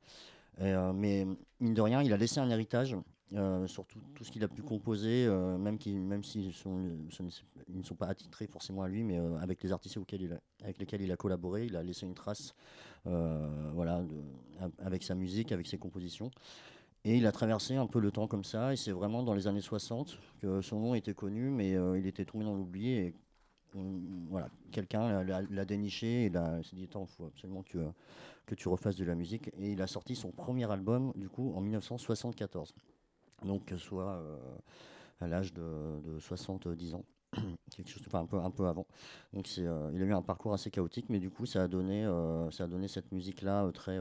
Euh, 0.61 0.93
mais 0.93 1.25
mine 1.59 1.73
de 1.73 1.81
rien, 1.81 2.01
il 2.03 2.13
a 2.13 2.17
laissé 2.17 2.39
un 2.39 2.49
héritage 2.49 2.95
euh, 3.35 3.65
sur 3.65 3.85
tout, 3.85 3.99
ce 4.21 4.29
qu'il 4.31 4.43
a 4.43 4.47
pu 4.47 4.61
composer, 4.61 5.25
euh, 5.25 5.57
même, 5.57 5.79
même 5.87 6.23
s'ils 6.23 6.51
ils 6.51 7.77
ne 7.77 7.83
sont 7.83 7.95
pas 7.95 8.05
attitrés 8.05 8.45
forcément 8.45 8.83
à 8.83 8.87
lui, 8.87 9.03
mais 9.03 9.17
euh, 9.17 9.37
avec 9.39 9.63
les 9.63 9.71
artistes 9.71 9.97
avec 10.63 10.77
lesquels 10.77 11.01
il 11.01 11.11
a 11.11 11.15
collaboré, 11.17 11.65
il 11.65 11.75
a 11.75 11.81
laissé 11.81 12.05
une 12.05 12.13
trace 12.13 12.53
voilà, 13.05 14.03
avec 14.79 15.03
sa 15.03 15.15
musique, 15.15 15.51
avec 15.51 15.67
ses 15.67 15.77
compositions. 15.77 16.29
Et 17.05 17.17
il 17.17 17.25
a 17.25 17.31
traversé 17.31 17.75
un 17.75 17.87
peu 17.87 17.99
le 17.99 18.11
temps 18.11 18.27
comme 18.27 18.43
ça, 18.43 18.71
et 18.71 18.77
c'est 18.77 18.91
vraiment 18.91 19.23
dans 19.23 19.33
les 19.33 19.47
années 19.47 19.61
60 19.61 20.17
que 20.39 20.61
son 20.61 20.79
nom 20.79 20.95
était 20.95 21.13
connu, 21.13 21.49
mais 21.49 21.71
il 21.97 22.05
était 22.05 22.25
tombé 22.25 22.45
dans 22.45 22.55
l'oubli, 22.55 23.13
voilà, 24.29 24.47
quelqu'un 24.71 25.23
l'a- 25.23 25.65
déniché, 25.65 26.25
et 26.25 26.31
s'est 26.63 26.75
dit, 26.75 26.83
attends, 26.83 27.07
il 27.09 27.15
faut 27.15 27.25
absolument 27.25 27.63
que, 27.63 27.79
que 28.45 28.55
tu 28.55 28.67
refasses 28.67 28.95
de 28.95 29.05
la 29.05 29.15
musique. 29.15 29.49
Et 29.57 29.71
il 29.71 29.81
a 29.81 29.87
sorti 29.87 30.15
son 30.15 30.31
premier 30.31 30.69
album, 30.71 31.11
du 31.15 31.29
coup, 31.29 31.51
en 31.55 31.61
1974. 31.61 32.73
Donc, 33.43 33.73
soit 33.77 34.09
euh, 34.09 34.37
à 35.21 35.27
l'âge 35.27 35.53
de, 35.53 36.01
de 36.03 36.19
70 36.19 36.95
ans. 36.95 37.05
quelque 37.75 37.89
chose 37.89 38.03
enfin, 38.05 38.19
un 38.19 38.25
peu 38.25 38.37
un 38.37 38.51
peu 38.51 38.67
avant 38.67 38.85
donc 39.33 39.47
c'est 39.47 39.65
euh, 39.65 39.89
il 39.95 40.03
a 40.03 40.05
eu 40.05 40.13
un 40.13 40.21
parcours 40.21 40.53
assez 40.53 40.69
chaotique 40.69 41.07
mais 41.09 41.17
du 41.17 41.31
coup 41.31 41.47
ça 41.47 41.63
a 41.63 41.67
donné 41.67 42.05
euh, 42.05 42.51
ça 42.51 42.65
a 42.65 42.67
donné 42.67 42.87
cette 42.87 43.11
musique 43.11 43.41
là 43.41 43.71
très 43.73 43.97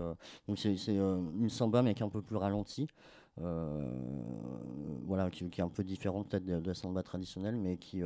donc 0.47 0.59
c'est 0.59 0.75
une 0.75 1.49
samba 1.49 1.81
mais 1.81 1.95
qui 1.95 2.03
est 2.03 2.07
un 2.07 2.11
peu 2.11 2.21
plus 2.21 2.37
ralentie 2.37 2.89
voilà 3.37 5.31
qui, 5.31 5.45
est 5.45 5.61
un 5.61 5.71
peu 5.71 5.83
différente 5.83 6.29
peut-être 6.29 6.45
de, 6.45 6.63
la 6.67 6.75
samba 6.75 7.03
traditionnelle 7.03 7.57
mais 7.57 7.79
qui 7.79 8.03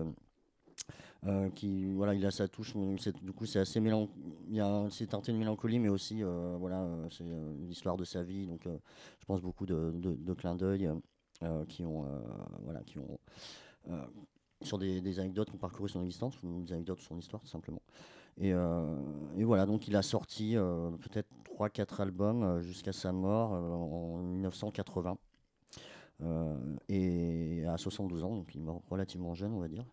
qui 1.56 1.92
voilà 1.94 2.14
il 2.14 2.24
a 2.24 2.30
sa 2.30 2.46
touche 2.46 2.74
du 3.20 3.32
coup 3.32 3.46
c'est 3.46 3.58
assez 3.58 3.80
mélan 3.80 4.08
c'est 4.90 5.08
teinté 5.08 5.32
de 5.32 5.38
mélancolie 5.38 5.80
mais 5.80 5.88
aussi 5.88 6.22
voilà 6.22 6.86
c'est 7.10 7.24
l'histoire 7.66 7.96
de 7.96 8.04
sa 8.04 8.22
vie 8.22 8.46
donc 8.46 8.60
je 8.64 9.24
pense 9.26 9.40
beaucoup 9.40 9.66
de, 9.66 9.90
de, 9.96 10.14
de 10.14 10.34
clins 10.34 10.54
d'œil 10.54 10.88
qui 11.68 11.84
ont 11.84 12.04
euh, 12.04 12.18
voilà 12.62 12.82
qui 12.82 12.98
ont 12.98 13.18
euh, 13.90 14.04
sur 14.62 14.78
des, 14.78 15.18
anecdotes 15.20 15.50
parcouru 15.58 15.88
son 15.88 16.02
existence 16.02 16.42
ou 16.42 16.62
des 16.62 16.72
anecdotes 16.72 16.98
sur 17.00 17.08
son 17.08 17.18
histoire 17.18 17.42
tout 17.42 17.48
simplement 17.48 17.82
et, 18.38 18.52
euh, 18.52 18.96
et 19.36 19.44
voilà 19.44 19.66
donc 19.66 19.86
il 19.88 19.96
a 19.96 20.02
sorti 20.02 20.56
euh, 20.56 20.90
peut-être 20.92 21.28
3-4 21.58 22.00
albums 22.02 22.42
euh, 22.42 22.62
jusqu'à 22.62 22.92
sa 22.92 23.12
mort 23.12 23.54
euh, 23.54 23.70
en 23.70 24.18
1980 24.18 25.18
euh, 26.22 26.76
et 26.88 27.64
à 27.66 27.76
72 27.76 28.24
ans 28.24 28.36
donc 28.36 28.54
il 28.54 28.60
est 28.60 28.64
mort 28.64 28.82
relativement 28.90 29.34
jeune 29.34 29.52
on 29.52 29.60
va 29.60 29.68
dire 29.68 29.84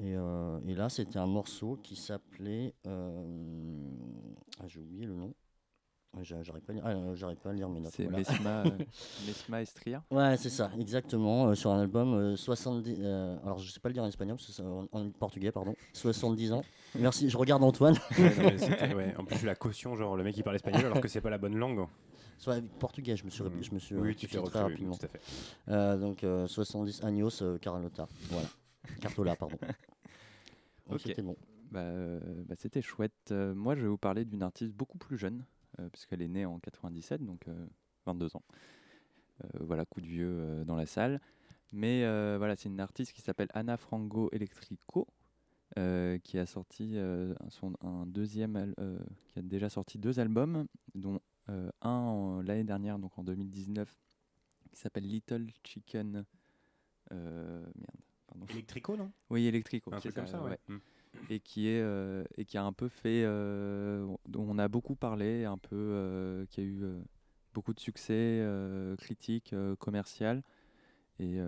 Et, 0.00 0.14
euh, 0.16 0.58
et 0.66 0.74
là, 0.74 0.88
c'était 0.88 1.18
un 1.18 1.26
morceau 1.26 1.78
qui 1.82 1.96
s'appelait. 1.96 2.74
euh, 2.86 3.90
ah, 4.60 4.66
j'ai 4.66 4.80
oublié 4.80 5.06
le 5.06 5.14
nom. 5.14 5.34
J'a- 6.20 6.42
J'arrive 6.42 6.62
pas, 6.62 6.72
à 6.72 6.74
lire- 6.74 6.84
ah, 6.86 7.14
j'arrive 7.14 7.38
pas 7.38 7.50
à 7.50 7.52
lire 7.54 7.68
mes 7.70 7.80
notes. 7.80 7.92
C'est 7.96 8.04
voilà. 8.04 8.18
Mesma, 8.18 8.64
Mesma 9.26 9.62
Estria. 9.62 10.02
Ouais, 10.10 10.36
c'est 10.36 10.50
ça, 10.50 10.70
exactement. 10.78 11.48
euh, 11.48 11.54
sur 11.54 11.70
un 11.70 11.80
album 11.80 12.12
euh, 12.14 12.36
70. 12.36 12.96
euh, 13.00 13.36
alors, 13.44 13.58
je 13.58 13.70
sais 13.70 13.80
pas 13.80 13.88
le 13.88 13.94
dire 13.94 14.02
en 14.02 14.06
espagnol, 14.08 14.36
c'est 14.38 14.62
en, 14.62 14.86
en 14.92 15.10
portugais, 15.10 15.50
pardon. 15.52 15.74
70 15.94 16.52
ans. 16.52 16.62
Merci, 16.96 17.30
je 17.30 17.38
regarde 17.38 17.62
Antoine. 17.64 17.96
Ouais, 18.18 18.36
non, 18.90 18.96
ouais. 18.96 19.14
En 19.16 19.24
plus, 19.24 19.42
la 19.44 19.54
caution, 19.54 19.96
genre 19.96 20.16
le 20.16 20.22
mec 20.24 20.36
il 20.36 20.42
parle 20.42 20.56
espagnol 20.56 20.84
alors 20.84 21.00
que 21.00 21.08
c'est 21.08 21.22
pas 21.22 21.30
la 21.30 21.38
bonne 21.38 21.56
langue. 21.56 21.86
Soit 22.36 22.60
portugais, 22.78 23.16
je 23.16 23.24
me 23.24 23.30
suis, 23.30 23.42
je 23.62 23.72
me 23.72 23.78
suis 23.78 23.94
Oui, 23.94 24.14
tu 24.16 24.26
très 24.26 24.38
rapidement. 24.60 24.94
tout 24.96 25.06
à 25.06 25.08
fait. 25.08 25.20
Euh, 25.68 25.96
donc 25.96 26.24
euh, 26.24 26.46
70 26.46 27.04
Agnos 27.04 27.40
euh, 27.42 27.56
Carlotta. 27.58 28.06
Voilà. 28.30 28.48
Cartola, 29.00 29.36
pardon. 29.36 29.56
Donc, 30.88 30.96
Ok. 30.96 31.00
C'était 31.06 31.22
bon. 31.22 31.36
Bah, 31.70 31.80
euh, 31.80 32.18
bah, 32.48 32.54
C'était 32.58 32.82
chouette. 32.82 33.12
Euh, 33.30 33.54
moi, 33.54 33.76
je 33.76 33.82
vais 33.82 33.88
vous 33.88 33.96
parler 33.96 34.24
d'une 34.24 34.42
artiste 34.42 34.72
beaucoup 34.72 34.98
plus 34.98 35.16
jeune, 35.16 35.44
puisqu'elle 35.92 36.22
est 36.22 36.28
née 36.28 36.44
en 36.46 36.58
97, 36.58 37.24
donc 37.24 37.46
euh, 37.48 37.66
22 38.06 38.36
ans. 38.36 38.42
Euh, 39.44 39.48
voilà, 39.60 39.84
coup 39.84 40.00
de 40.00 40.06
vieux 40.06 40.28
euh, 40.40 40.64
dans 40.64 40.76
la 40.76 40.86
salle. 40.86 41.20
Mais 41.72 42.04
euh, 42.04 42.36
voilà, 42.38 42.54
c'est 42.54 42.68
une 42.68 42.80
artiste 42.80 43.12
qui 43.12 43.22
s'appelle 43.22 43.48
Anna 43.54 43.76
Frango 43.76 44.28
Electrico, 44.32 45.08
euh, 45.78 46.18
qui 46.18 46.38
a 46.38 46.44
sorti 46.46 46.96
euh, 46.98 47.34
son, 47.48 47.72
un 47.80 48.04
deuxième, 48.06 48.74
euh, 48.78 48.98
qui 49.28 49.38
a 49.38 49.42
déjà 49.42 49.70
sorti 49.70 49.98
deux 49.98 50.20
albums, 50.20 50.66
dont 50.94 51.18
euh, 51.48 51.70
un 51.80 52.42
l'année 52.44 52.64
dernière, 52.64 52.98
donc 52.98 53.18
en 53.18 53.24
2019, 53.24 53.90
qui 54.70 54.78
s'appelle 54.80 55.04
Little 55.08 55.46
Chicken. 55.64 56.24
euh, 57.12 57.64
merde, 57.74 58.00
pardon. 58.26 58.46
Electrico, 58.50 58.96
non? 58.96 59.10
Oui, 59.30 59.46
Electrico. 59.46 59.90
Un 59.92 59.96
c'est 59.96 60.10
truc 60.10 60.14
comme 60.16 60.26
ça, 60.26 60.42
ouais. 60.42 60.58
Mm. 60.68 60.76
Et 61.30 61.40
qui 61.40 61.68
est 61.68 61.80
euh, 61.82 62.24
et 62.36 62.44
qui 62.44 62.58
a 62.58 62.64
un 62.64 62.72
peu 62.72 62.88
fait, 62.88 63.22
euh, 63.24 64.06
dont 64.26 64.46
on 64.48 64.58
a 64.58 64.68
beaucoup 64.68 64.94
parlé, 64.94 65.44
un 65.44 65.58
peu, 65.58 65.76
euh, 65.76 66.46
qui 66.46 66.60
a 66.60 66.64
eu 66.64 66.82
euh, 66.82 67.00
beaucoup 67.54 67.74
de 67.74 67.80
succès 67.80 68.44
critique, 68.98 69.54
commercial. 69.78 70.42
Et 71.18 71.38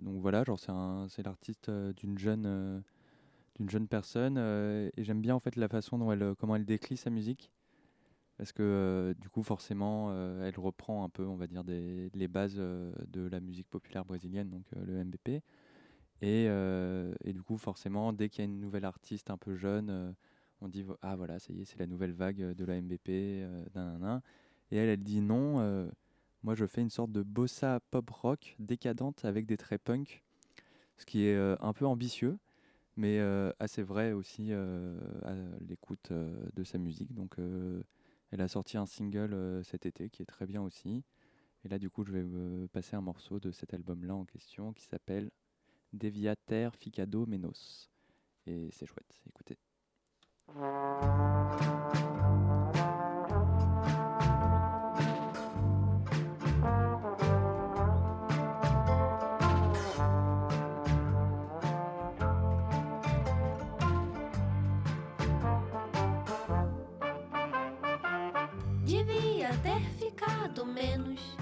donc 0.00 0.20
voilà, 0.22 0.44
genre 0.44 0.58
c'est 0.58 0.72
c'est 1.08 1.22
l'artiste 1.22 1.70
d'une 1.70 2.18
jeune, 2.18 2.82
d'une 3.56 3.68
jeune 3.68 3.88
personne. 3.88 4.38
et 4.38 5.04
j'aime 5.04 5.20
bien 5.20 5.34
en 5.34 5.40
fait 5.40 5.56
la 5.56 5.68
façon 5.68 5.98
dont 5.98 6.12
elle, 6.12 6.34
comment 6.38 6.56
elle 6.56 6.64
décrit 6.64 6.96
sa 6.96 7.10
musique, 7.10 7.50
parce 8.38 8.52
que 8.52 9.14
du 9.20 9.28
coup 9.28 9.42
forcément, 9.42 10.12
elle 10.42 10.58
reprend 10.58 11.04
un 11.04 11.08
peu, 11.08 11.26
on 11.26 11.36
va 11.36 11.48
dire, 11.48 11.64
des, 11.64 12.08
les 12.14 12.28
bases 12.28 12.54
de 12.56 13.28
la 13.28 13.40
musique 13.40 13.68
populaire 13.68 14.04
brésilienne, 14.04 14.48
donc 14.48 14.64
le 14.76 15.04
MBP. 15.04 15.42
Et, 16.20 16.46
euh, 16.48 17.14
et 17.24 17.32
du 17.32 17.42
coup, 17.42 17.56
forcément, 17.58 18.12
dès 18.12 18.28
qu'il 18.28 18.44
y 18.44 18.48
a 18.48 18.50
une 18.50 18.60
nouvelle 18.60 18.84
artiste 18.84 19.30
un 19.30 19.36
peu 19.36 19.54
jeune, 19.54 19.90
euh, 19.90 20.12
on 20.60 20.68
dit 20.68 20.84
ah 21.02 21.14
voilà, 21.14 21.38
ça 21.38 21.52
y 21.52 21.60
est, 21.60 21.64
c'est 21.64 21.78
la 21.78 21.86
nouvelle 21.86 22.12
vague 22.12 22.42
euh, 22.42 22.54
de 22.54 22.64
la 22.64 22.80
MBP. 22.80 23.08
euh. 23.08 24.20
Et 24.70 24.76
elle, 24.76 24.88
elle 24.88 25.02
dit 25.02 25.20
non. 25.20 25.90
moi, 26.42 26.54
je 26.54 26.66
fais 26.66 26.80
une 26.82 26.90
sorte 26.90 27.12
de 27.12 27.22
bossa 27.22 27.80
pop 27.90 28.10
rock 28.10 28.56
décadente 28.58 29.24
avec 29.24 29.46
des 29.46 29.56
traits 29.56 29.82
punk, 29.82 30.22
ce 30.98 31.06
qui 31.06 31.24
est 31.24 31.38
un 31.60 31.72
peu 31.72 31.86
ambitieux, 31.86 32.38
mais 32.96 33.18
assez 33.60 33.82
vrai 33.82 34.12
aussi 34.12 34.52
à 34.52 35.34
l'écoute 35.66 36.12
de 36.12 36.64
sa 36.64 36.76
musique. 36.76 37.14
Donc, 37.14 37.36
elle 38.30 38.42
a 38.42 38.48
sorti 38.48 38.76
un 38.76 38.84
single 38.84 39.64
cet 39.64 39.86
été 39.86 40.10
qui 40.10 40.20
est 40.20 40.26
très 40.26 40.44
bien 40.44 40.60
aussi. 40.60 41.02
Et 41.64 41.68
là, 41.68 41.78
du 41.78 41.88
coup, 41.88 42.04
je 42.04 42.12
vais 42.12 42.68
passer 42.68 42.94
un 42.94 43.00
morceau 43.00 43.40
de 43.40 43.50
cet 43.50 43.72
album-là 43.72 44.14
en 44.14 44.26
question 44.26 44.74
qui 44.74 44.84
s'appelle 44.84 45.30
Deviater 45.92 46.74
Ficado 46.76 47.26
Menos. 47.26 47.90
Et 48.46 48.68
c'est 48.72 48.86
chouette, 48.86 49.20
écoutez. 49.26 49.58
Devia 68.84 69.50
ter 69.62 69.80
ficado 69.98 70.64
menos. 70.64 71.37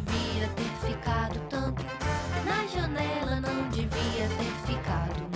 Devia 0.00 0.48
ter 0.48 0.86
ficado 0.86 1.40
tanto. 1.48 1.84
Na 2.44 2.66
janela 2.66 3.40
não 3.40 3.68
devia 3.70 4.28
ter 4.28 4.66
ficado. 4.66 5.26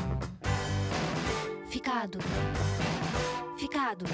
Ficado. 1.68 2.18
Ficado. 3.56 4.04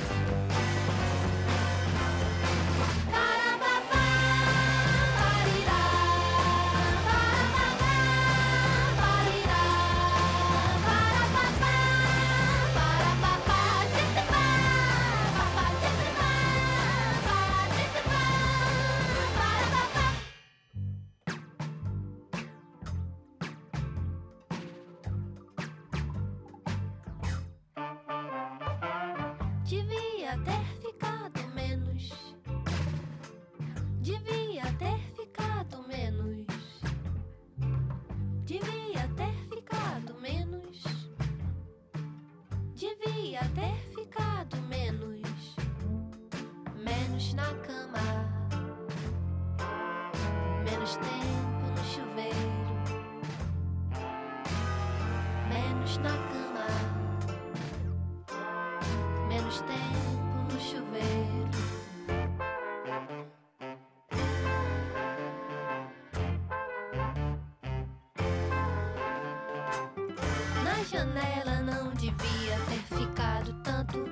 Na 70.76 70.84
janela 70.84 71.62
não 71.62 71.90
devia 71.94 72.58
ter 72.68 72.96
ficado 72.98 73.54
tanto. 73.64 74.04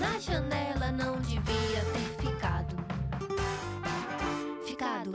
Na 0.00 0.18
janela 0.18 0.90
não 0.90 1.16
devia 1.20 1.80
ter 1.92 2.26
ficado. 2.26 2.76
Ficado. 4.66 5.14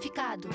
Ficado. 0.00 0.48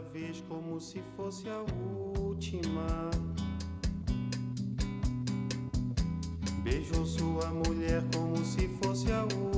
vez 0.00 0.42
como 0.48 0.80
se 0.80 1.02
fosse 1.16 1.48
a 1.48 1.62
última. 2.20 3.10
Beijou 6.62 7.06
sua 7.06 7.50
mulher 7.50 8.02
como 8.14 8.36
se 8.44 8.68
fosse 8.82 9.12
a 9.12 9.22
última. 9.22 9.49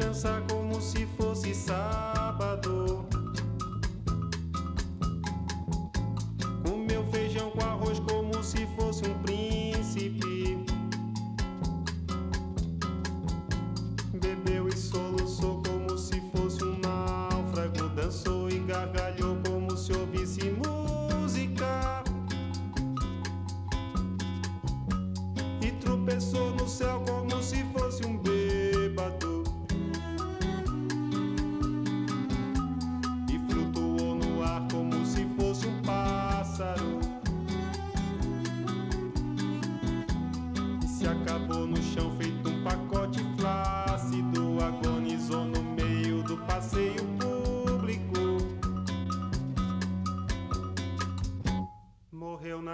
descansar 0.00 0.49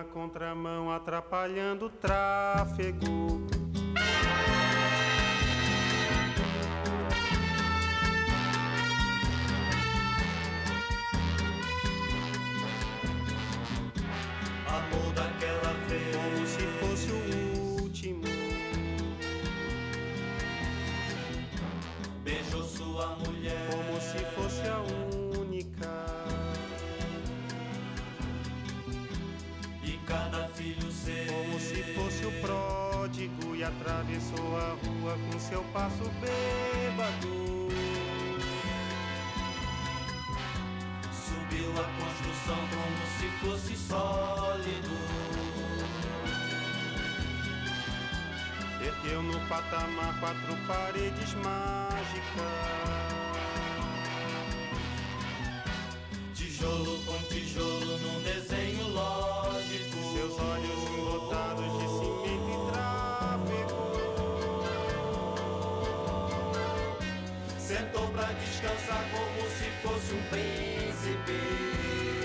contramão 0.06 0.90
atrapalhando 0.90 1.86
o 1.86 1.90
tráfego. 1.90 3.35
outro 36.06 36.10
bêbado. 36.20 37.68
Subiu 41.12 41.70
a 41.72 41.84
construção 42.00 42.60
como 42.70 43.00
se 43.18 43.28
fosse 43.40 43.76
sólido. 43.76 44.96
Ergueu 48.80 49.22
no 49.22 49.40
patamar 49.48 50.20
quatro 50.20 50.56
paredes 50.66 51.34
mágicas. 51.34 53.05
sentou 67.76 68.08
pra 68.08 68.32
descansar 68.32 69.04
como 69.10 69.50
se 69.50 69.70
fosse 69.82 70.14
um 70.14 70.22
príncipe. 70.30 72.15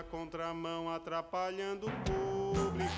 na 0.00 0.04
contramão, 0.04 0.88
atrapalhando 0.88 1.86
o 1.86 1.90
público. 1.90 2.90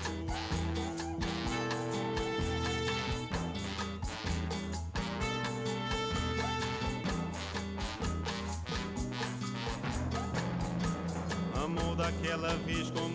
Amor 11.61 11.95
daquela 11.97 12.55
vez 12.65 12.89
como 12.91 13.12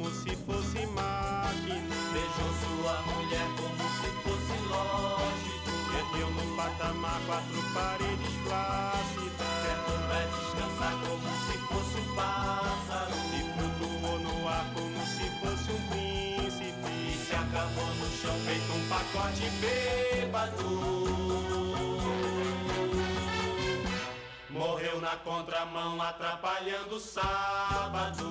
na 25.09 25.17
contramão, 25.17 26.03
atrapalhando 26.03 26.97
o 26.97 27.01
sábado. 27.01 28.27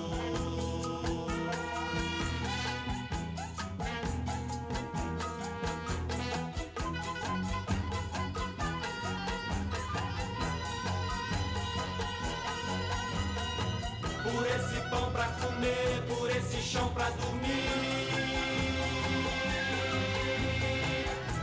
Por 14.22 14.46
esse 14.46 14.80
pão 14.88 15.10
pra 15.10 15.26
comer, 15.26 16.04
por 16.06 16.30
esse 16.30 16.62
chão 16.62 16.88
pra 16.94 17.10
dormir. 17.10 17.48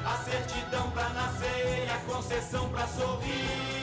A 0.06 0.18
certidão 0.24 0.90
pra 0.92 1.10
nascer, 1.10 1.90
a 1.92 1.98
concessão 2.10 2.70
pra 2.70 2.88
sorrir. 2.88 3.75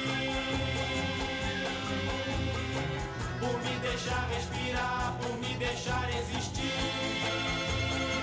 Me 3.93 3.99
deixar 3.99 4.27
respirar, 4.31 5.19
por 5.21 5.37
me 5.37 5.55
deixar 5.57 6.09
existir. 6.09 6.73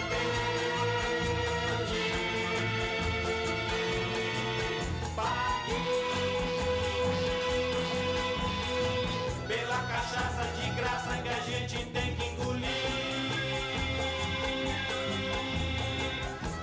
Perdi, 0.09 2.09
paguei 5.15 5.77
pela 9.47 9.77
cachaça 9.83 10.43
de 10.59 10.69
graça 10.71 11.21
que 11.21 11.29
a 11.29 11.39
gente 11.39 11.85
tem 11.85 12.15
que 12.15 12.25
engolir, 12.25 13.29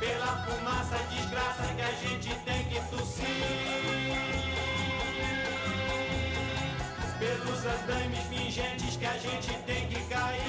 pela 0.00 0.44
fumaça 0.44 0.98
desgraça 1.14 1.72
que 1.76 1.82
a 1.82 1.92
gente 1.92 2.34
tem 2.44 2.64
que 2.64 2.80
tossir, 2.90 3.24
pelos 7.20 7.64
andames 7.66 8.26
pingentes 8.56 8.96
que 8.96 9.04
a 9.04 9.18
gente 9.18 9.52
tem 9.66 9.86
que 9.86 10.00
cair. 10.08 10.40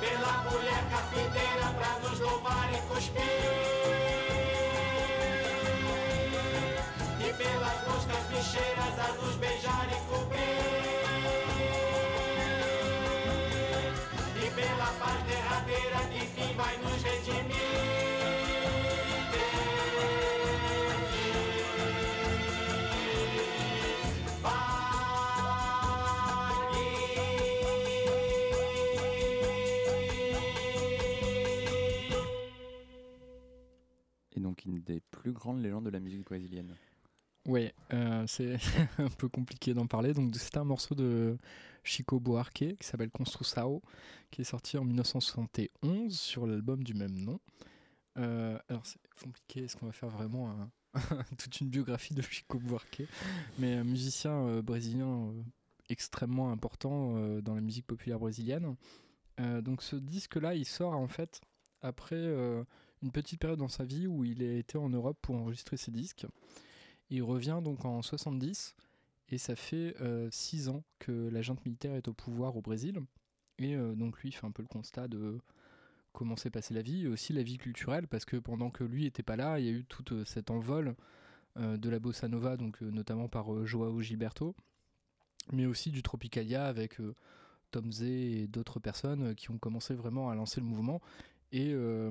Pela 0.00 0.50
mulher 0.50 0.84
carpinteira 0.90 1.74
pra 1.76 2.08
nos 2.08 2.20
louvar 2.20 2.70
e 2.72 2.94
cuspir. 2.94 3.31
Des 34.82 35.00
plus 35.00 35.32
grandes 35.32 35.62
légendes 35.62 35.84
de 35.84 35.90
la 35.90 36.00
musique 36.00 36.24
brésilienne. 36.24 36.74
Ouais, 37.46 37.74
euh, 37.92 38.24
c'est 38.26 38.56
un 38.98 39.08
peu 39.08 39.28
compliqué 39.28 39.74
d'en 39.74 39.86
parler. 39.86 40.14
Donc 40.14 40.34
c'était 40.36 40.58
un 40.58 40.64
morceau 40.64 40.94
de 40.94 41.36
Chico 41.84 42.20
Buarque 42.20 42.76
qui 42.78 42.86
s'appelle 42.86 43.10
Construção, 43.10 43.82
qui 44.30 44.42
est 44.42 44.44
sorti 44.44 44.78
en 44.78 44.84
1971 44.84 46.16
sur 46.16 46.46
l'album 46.46 46.82
du 46.84 46.94
même 46.94 47.14
nom. 47.14 47.40
Euh, 48.18 48.58
alors 48.68 48.84
c'est 48.84 49.00
compliqué, 49.22 49.64
est-ce 49.64 49.76
qu'on 49.76 49.86
va 49.86 49.92
faire 49.92 50.10
vraiment 50.10 50.54
toute 51.38 51.60
une 51.60 51.68
biographie 51.68 52.14
de 52.14 52.22
Chico 52.22 52.58
Buarque? 52.58 53.02
Mais 53.58 53.74
un 53.74 53.84
musicien 53.84 54.32
euh, 54.32 54.62
brésilien 54.62 55.06
euh, 55.06 55.42
extrêmement 55.88 56.52
important 56.52 57.40
dans 57.40 57.54
la 57.54 57.60
musique 57.60 57.86
populaire 57.86 58.18
brésilienne. 58.18 58.76
Donc 59.38 59.82
ce 59.82 59.96
disque-là, 59.96 60.54
il 60.54 60.64
sort 60.64 60.94
en 60.94 61.08
fait 61.08 61.40
après 61.82 62.34
une 63.02 63.10
petite 63.10 63.40
période 63.40 63.58
dans 63.58 63.68
sa 63.68 63.84
vie 63.84 64.06
où 64.06 64.24
il 64.24 64.42
a 64.42 64.54
été 64.54 64.78
en 64.78 64.88
Europe 64.88 65.18
pour 65.20 65.36
enregistrer 65.36 65.76
ses 65.76 65.90
disques. 65.90 66.26
Il 67.10 67.22
revient 67.22 67.60
donc 67.62 67.84
en 67.84 68.02
70 68.02 68.74
et 69.30 69.38
ça 69.38 69.56
fait 69.56 69.94
6 70.30 70.68
ans 70.68 70.82
que 70.98 71.28
la 71.30 71.42
junte 71.42 71.64
militaire 71.64 71.94
est 71.94 72.08
au 72.08 72.12
pouvoir 72.12 72.56
au 72.56 72.62
Brésil. 72.62 73.00
Et 73.58 73.76
euh, 73.76 73.94
donc 73.94 74.20
lui 74.20 74.32
fait 74.32 74.46
un 74.46 74.50
peu 74.50 74.62
le 74.62 74.68
constat 74.68 75.08
de 75.08 75.38
comment 76.12 76.36
s'est 76.36 76.50
passée 76.50 76.74
la 76.74 76.82
vie 76.82 77.06
aussi 77.06 77.32
la 77.32 77.42
vie 77.42 77.58
culturelle 77.58 78.06
parce 78.08 78.24
que 78.24 78.36
pendant 78.36 78.70
que 78.70 78.84
lui 78.84 79.06
était 79.06 79.22
pas 79.22 79.36
là, 79.36 79.58
il 79.58 79.66
y 79.66 79.68
a 79.68 79.72
eu 79.72 79.84
tout 79.84 80.14
euh, 80.14 80.24
cet 80.24 80.50
envol 80.50 80.94
euh, 81.58 81.76
de 81.76 81.90
la 81.90 81.98
bossa 81.98 82.28
nova, 82.28 82.56
donc 82.56 82.82
euh, 82.82 82.90
notamment 82.90 83.28
par 83.28 83.52
euh, 83.52 83.66
Joao 83.66 84.00
Gilberto, 84.00 84.54
mais 85.52 85.66
aussi 85.66 85.90
du 85.90 86.02
Tropicalia 86.02 86.64
avec 86.64 87.00
euh, 87.00 87.14
Tom 87.70 87.92
Zé 87.92 88.42
et 88.42 88.46
d'autres 88.46 88.80
personnes 88.80 89.22
euh, 89.22 89.34
qui 89.34 89.50
ont 89.50 89.58
commencé 89.58 89.94
vraiment 89.94 90.30
à 90.30 90.34
lancer 90.34 90.60
le 90.60 90.66
mouvement. 90.66 91.00
Euh, 91.54 92.10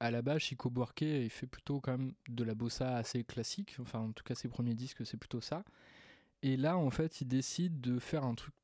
à 0.00 0.10
la 0.10 0.22
base, 0.22 0.40
Chico 0.40 0.70
Buarque, 0.70 1.02
il 1.02 1.30
fait 1.30 1.46
plutôt 1.46 1.80
quand 1.80 1.92
même 1.92 2.12
de 2.28 2.44
la 2.44 2.54
bossa 2.54 2.96
assez 2.96 3.24
classique. 3.24 3.76
Enfin, 3.80 4.00
en 4.00 4.12
tout 4.12 4.24
cas, 4.24 4.34
ses 4.34 4.48
premiers 4.48 4.74
disques, 4.74 5.04
c'est 5.04 5.16
plutôt 5.16 5.40
ça. 5.40 5.64
Et 6.42 6.56
là, 6.56 6.76
en 6.76 6.90
fait, 6.90 7.20
il 7.20 7.26
décide 7.28 7.80
de 7.80 7.98
faire 7.98 8.24
un 8.24 8.34
truc 8.34 8.54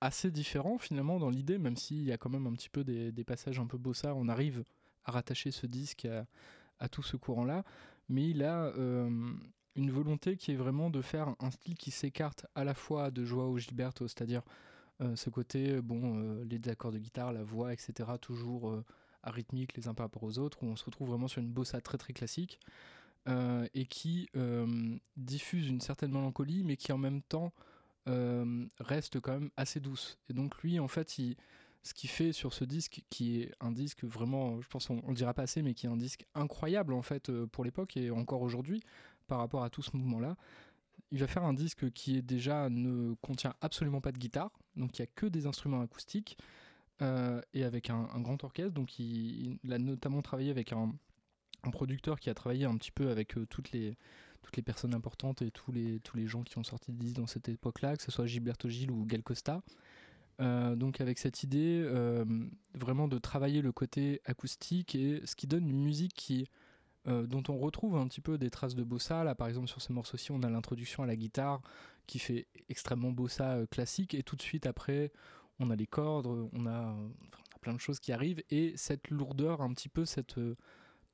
assez 0.00 0.30
différent 0.30 0.78
finalement 0.78 1.20
dans 1.20 1.30
l'idée, 1.30 1.58
même 1.58 1.76
s'il 1.76 2.02
y 2.02 2.12
a 2.12 2.18
quand 2.18 2.30
même 2.30 2.46
un 2.46 2.52
petit 2.54 2.70
peu 2.70 2.84
des, 2.84 3.24
passages 3.24 3.60
un 3.60 3.66
peu 3.66 3.78
bossa. 3.78 4.14
On 4.14 4.28
arrive 4.28 4.64
à 5.04 5.12
rattacher 5.12 5.50
ce 5.50 5.66
disque 5.66 6.08
à, 6.78 6.88
tout 6.88 7.02
ce 7.02 7.16
courant-là. 7.16 7.64
Mais 8.08 8.30
il 8.30 8.42
a 8.42 8.64
euh, 8.64 9.10
une 9.76 9.90
volonté 9.90 10.36
qui 10.36 10.52
est 10.52 10.56
vraiment 10.56 10.90
de 10.90 11.02
faire 11.02 11.34
un 11.38 11.50
style 11.50 11.76
qui 11.76 11.90
s'écarte 11.90 12.46
à 12.54 12.64
la 12.64 12.74
fois 12.74 13.10
de 13.10 13.24
Joao 13.24 13.58
Gilberto, 13.58 14.08
c'est-à-dire 14.08 14.42
euh, 15.02 15.14
ce 15.16 15.30
côté, 15.30 15.80
bon, 15.82 16.16
euh, 16.16 16.44
les 16.44 16.68
accords 16.68 16.92
de 16.92 16.98
guitare, 16.98 17.32
la 17.32 17.44
voix, 17.44 17.72
etc., 17.72 18.10
toujours 18.20 18.82
arythmiques 19.22 19.76
les 19.76 19.88
uns 19.88 19.94
par 19.94 20.04
rapport 20.04 20.22
aux 20.24 20.38
autres, 20.38 20.62
où 20.62 20.66
on 20.66 20.76
se 20.76 20.84
retrouve 20.84 21.08
vraiment 21.08 21.28
sur 21.28 21.40
une 21.40 21.50
bossa 21.50 21.80
très 21.80 21.98
très 21.98 22.12
classique, 22.12 22.60
euh, 23.28 23.68
et 23.72 23.86
qui 23.86 24.28
euh, 24.36 24.96
diffuse 25.16 25.68
une 25.68 25.80
certaine 25.80 26.10
mélancolie, 26.10 26.64
mais 26.64 26.76
qui 26.76 26.90
en 26.92 26.98
même 26.98 27.22
temps 27.22 27.52
euh, 28.08 28.66
reste 28.80 29.20
quand 29.20 29.32
même 29.32 29.50
assez 29.56 29.78
douce. 29.78 30.18
Et 30.28 30.32
donc 30.32 30.60
lui, 30.62 30.80
en 30.80 30.88
fait, 30.88 31.08
ce 31.08 31.94
qu'il 31.94 32.10
fait 32.10 32.32
sur 32.32 32.52
ce 32.52 32.64
disque, 32.64 33.02
qui 33.10 33.40
est 33.40 33.52
un 33.60 33.70
disque 33.70 34.02
vraiment, 34.04 34.60
je 34.60 34.66
pense 34.66 34.90
on, 34.90 35.00
on 35.04 35.10
le 35.10 35.14
dira 35.14 35.34
pas 35.34 35.42
assez, 35.42 35.62
mais 35.62 35.74
qui 35.74 35.86
est 35.86 35.90
un 35.90 35.96
disque 35.96 36.26
incroyable 36.34 36.92
en 36.94 37.02
fait 37.02 37.30
pour 37.46 37.64
l'époque 37.64 37.96
et 37.96 38.10
encore 38.10 38.42
aujourd'hui 38.42 38.82
par 39.28 39.38
rapport 39.38 39.62
à 39.62 39.70
tout 39.70 39.82
ce 39.82 39.96
mouvement-là. 39.96 40.36
Il 41.12 41.20
va 41.20 41.28
faire 41.28 41.44
un 41.44 41.54
disque 41.54 41.92
qui 41.92 42.16
est 42.16 42.22
déjà 42.22 42.70
ne 42.70 43.14
contient 43.20 43.54
absolument 43.60 44.00
pas 44.00 44.10
de 44.10 44.18
guitare, 44.18 44.50
donc 44.76 44.98
il 44.98 45.02
y 45.02 45.04
a 45.04 45.06
que 45.06 45.26
des 45.26 45.46
instruments 45.46 45.80
acoustiques 45.80 46.38
et 47.52 47.64
avec 47.64 47.90
un, 47.90 48.20
grand 48.20 48.42
orchestre. 48.44 48.72
Donc 48.72 48.98
il, 48.98 49.58
a 49.70 49.78
notamment 49.78 50.22
travaillé 50.22 50.50
avec 50.50 50.72
un, 50.72 50.92
producteur 51.70 52.18
qui 52.18 52.28
a 52.28 52.34
travaillé 52.34 52.64
un 52.64 52.76
petit 52.76 52.90
peu 52.90 53.10
avec 53.10 53.36
euh, 53.38 53.46
toutes 53.46 53.70
les 53.70 53.96
toutes 54.42 54.56
les 54.56 54.62
personnes 54.64 54.94
importantes 54.94 55.42
et 55.42 55.52
tous 55.52 55.70
les 55.70 56.00
tous 56.00 56.16
les 56.16 56.26
gens 56.26 56.42
qui 56.42 56.58
ont 56.58 56.64
sorti 56.64 56.90
des 56.90 56.98
disques 56.98 57.16
dans 57.16 57.28
cette 57.28 57.48
époque-là, 57.48 57.96
que 57.96 58.02
ce 58.02 58.10
soit 58.10 58.26
Gilberto 58.26 58.68
Gil 58.68 58.90
ou 58.90 59.04
Gal 59.06 59.22
Costa. 59.22 59.62
Euh, 60.40 60.74
donc 60.74 61.00
avec 61.00 61.18
cette 61.18 61.44
idée 61.44 61.80
euh, 61.84 62.24
vraiment 62.74 63.06
de 63.06 63.18
travailler 63.18 63.62
le 63.62 63.70
côté 63.70 64.20
acoustique 64.24 64.96
et 64.96 65.20
ce 65.24 65.36
qui 65.36 65.46
donne 65.46 65.68
une 65.68 65.82
musique 65.82 66.14
qui 66.14 66.48
euh, 67.08 67.26
dont 67.26 67.42
on 67.48 67.58
retrouve 67.58 67.96
un 67.96 68.06
petit 68.06 68.20
peu 68.20 68.38
des 68.38 68.48
traces 68.48 68.76
de 68.76 68.84
bossa. 68.84 69.24
Là, 69.24 69.34
par 69.34 69.48
exemple, 69.48 69.66
sur 69.66 69.82
ce 69.82 69.92
morceau-ci, 69.92 70.30
on 70.30 70.42
a 70.44 70.48
l'introduction 70.48 71.02
à 71.02 71.06
la 71.06 71.16
guitare 71.16 71.60
qui 72.06 72.20
fait 72.20 72.46
extrêmement 72.68 73.10
bossa 73.10 73.54
euh, 73.54 73.66
classique, 73.66 74.14
et 74.14 74.22
tout 74.22 74.36
de 74.36 74.42
suite 74.42 74.66
après, 74.66 75.10
on 75.62 75.70
a 75.70 75.76
les 75.76 75.86
cordes, 75.86 76.26
on 76.26 76.66
a, 76.66 76.94
plein 77.60 77.74
de 77.74 77.80
choses 77.80 78.00
qui 78.00 78.12
arrivent, 78.12 78.42
et 78.50 78.76
cette 78.76 79.08
lourdeur, 79.08 79.60
un 79.60 79.72
petit 79.72 79.88
peu 79.88 80.04
cette 80.04 80.36
euh, 80.36 80.56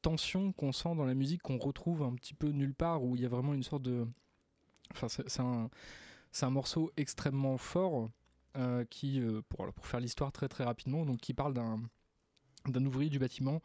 tension 0.00 0.52
qu'on 0.52 0.72
sent 0.72 0.94
dans 0.96 1.04
la 1.04 1.14
musique, 1.14 1.42
qu'on 1.42 1.58
retrouve 1.58 2.02
un 2.02 2.14
petit 2.14 2.32
peu 2.32 2.48
nulle 2.48 2.74
part, 2.74 3.04
où 3.04 3.16
il 3.16 3.22
y 3.22 3.26
a 3.26 3.28
vraiment 3.28 3.52
une 3.52 3.62
sorte 3.62 3.82
de. 3.82 4.06
C'est 4.94 5.40
un, 5.40 6.50
morceau 6.50 6.90
extrêmement 6.96 7.58
fort 7.58 8.08
euh, 8.56 8.86
qui, 8.86 9.20
euh, 9.20 9.42
pour, 9.50 9.66
faire 9.82 10.00
l'histoire 10.00 10.32
très 10.32 10.48
très 10.48 10.64
rapidement, 10.64 11.04
donc 11.04 11.20
qui 11.20 11.34
parle 11.34 11.52
d'un 11.52 12.86
ouvrier 12.86 13.10
du 13.10 13.18
bâtiment 13.18 13.60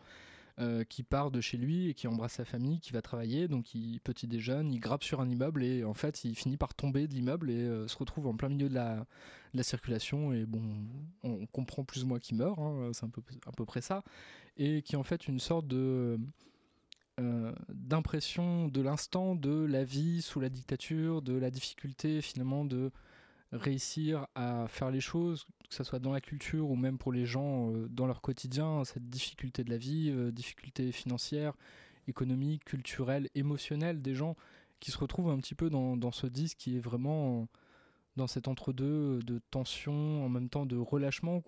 euh, 0.60 0.84
qui 0.84 1.04
part 1.04 1.32
de 1.32 1.42
chez 1.42 1.58
lui 1.58 1.90
et 1.90 1.94
qui 1.94 2.08
embrasse 2.08 2.34
sa 2.34 2.46
famille, 2.46 2.80
qui 2.80 2.92
va 2.92 3.02
travailler, 3.02 3.48
donc 3.48 3.74
il 3.74 4.00
petit 4.02 4.28
déjeune, 4.28 4.72
il 4.72 4.80
grappe 4.80 5.04
sur 5.04 5.20
un 5.20 5.30
immeuble 5.30 5.64
et 5.64 5.84
en 5.84 5.96
fait 5.96 6.24
il 6.26 6.36
finit 6.36 6.58
par 6.58 6.76
tomber 6.76 7.08
de 7.08 7.14
l'immeuble 7.14 7.50
et 7.50 7.64
euh, 7.64 7.88
se 7.88 7.98
retrouve 7.98 8.28
en 8.28 8.36
plein 8.36 8.50
milieu 8.50 8.70
de 8.70 8.76
la, 8.76 9.06
circulation. 9.64 10.34
Et 10.34 10.46
bon, 10.46 10.62
on 11.24 11.46
comprend 11.48 11.84
plus 11.84 12.04
ou 12.04 12.08
moins 12.08 12.20
qu'il 12.20 12.38
meurt, 12.38 12.60
hein, 12.60 12.92
c'est 12.94 13.06
un 13.06 13.10
peu, 13.10 13.22
à 13.46 13.52
peu 13.52 13.66
près 13.66 13.82
ça, 13.82 14.04
et 14.58 14.82
qui 14.82 14.94
est 14.94 14.98
en 14.98 15.04
fait 15.04 15.28
une 15.28 15.40
sorte 15.40 15.68
de 15.68 16.20
euh, 17.20 17.54
d'impression 17.70 18.68
de 18.68 18.82
l'instant 18.82 19.36
de 19.36 19.66
la 19.66 19.84
vie 19.84 20.24
sous 20.24 20.40
la 20.40 20.50
dictature, 20.50 21.22
de 21.22 21.34
la 21.34 21.52
difficulté 21.52 22.22
finalement 22.24 22.66
de 22.66 22.92
réussir 23.54 24.28
à 24.36 24.68
faire 24.68 24.92
les 24.92 25.00
choses, 25.00 25.46
que 25.70 25.76
ce 25.76 25.84
soit 25.84 26.00
dans 26.00 26.12
la 26.12 26.22
culture 26.22 26.70
ou 26.70 26.76
même 26.76 26.98
pour 26.98 27.12
les 27.12 27.26
gens 27.26 27.72
euh, 27.72 27.88
dans 27.90 28.08
leur 28.08 28.22
quotidien, 28.22 28.84
cette 28.84 29.10
difficulté 29.10 29.64
de 29.64 29.70
la 29.70 29.78
vie, 29.78 30.10
euh, 30.12 30.32
difficulté 30.32 30.92
financière, 30.92 31.54
économique, 32.08 32.66
culturelle, 32.66 33.30
émotionnelle 33.36 34.02
des 34.02 34.16
gens 34.16 34.36
qui 34.80 34.92
se 34.92 34.98
retrouvent 34.98 35.30
un 35.30 35.38
petit 35.38 35.56
peu 35.56 35.70
dans, 35.70 36.12
ce 36.12 36.28
disque 36.28 36.58
qui 36.58 36.76
est 36.76 36.82
vraiment 36.82 37.48
dans 38.18 38.28
cet 38.28 38.50
entre-deux 38.50 39.20
de 39.20 39.40
tension, 39.50 40.26
en 40.26 40.30
même 40.30 40.50
temps 40.50 40.66
de 40.66 40.76
relâchement 40.76 41.42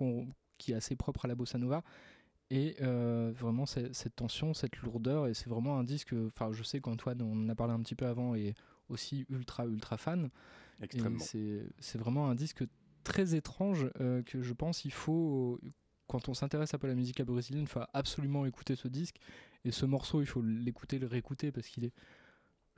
qui 0.57 0.71
est 0.71 0.75
assez 0.75 0.95
propre 0.95 1.25
à 1.25 1.27
la 1.27 1.35
bossa 1.35 1.57
nova. 1.57 1.83
Et 2.49 2.77
euh, 2.81 3.33
vraiment 3.35 3.65
cette 3.65 4.15
tension, 4.15 4.53
cette 4.53 4.77
lourdeur, 4.77 5.27
et 5.27 5.33
c'est 5.33 5.49
vraiment 5.49 5.77
un 5.77 5.83
disque, 5.83 6.13
enfin 6.27 6.53
je 6.53 6.63
sais 6.63 6.79
qu'Antoine, 6.79 7.21
on 7.21 7.45
en 7.45 7.49
a 7.49 7.55
parlé 7.55 7.73
un 7.73 7.81
petit 7.81 7.95
peu 7.95 8.05
avant, 8.05 8.35
est 8.35 8.53
aussi 8.87 9.25
ultra 9.29 9.65
ultra 9.65 9.97
fan. 9.97 10.29
C'est 11.79 11.97
vraiment 11.97 12.29
un 12.29 12.35
disque 12.35 12.63
très 13.03 13.35
étrange 13.35 13.89
euh, 14.01 14.23
que 14.23 14.41
je 14.41 14.53
pense 14.53 14.83
il 14.83 14.91
faut, 14.91 15.59
quand 16.07 16.27
on 16.27 16.33
s'intéresse 16.33 16.73
à 16.73 16.79
la 16.81 16.95
musique 16.95 17.21
brésilienne, 17.21 17.63
il 17.63 17.69
faut 17.69 17.81
absolument 17.93 18.45
écouter 18.45 18.75
ce 18.75 18.87
disque. 18.87 19.17
Et 19.63 19.71
ce 19.71 19.85
morceau, 19.85 20.21
il 20.21 20.27
faut 20.27 20.41
l'écouter, 20.41 20.99
le 20.99 21.07
réécouter 21.07 21.51
parce 21.51 21.67
qu'il 21.67 21.85
est 21.85 21.93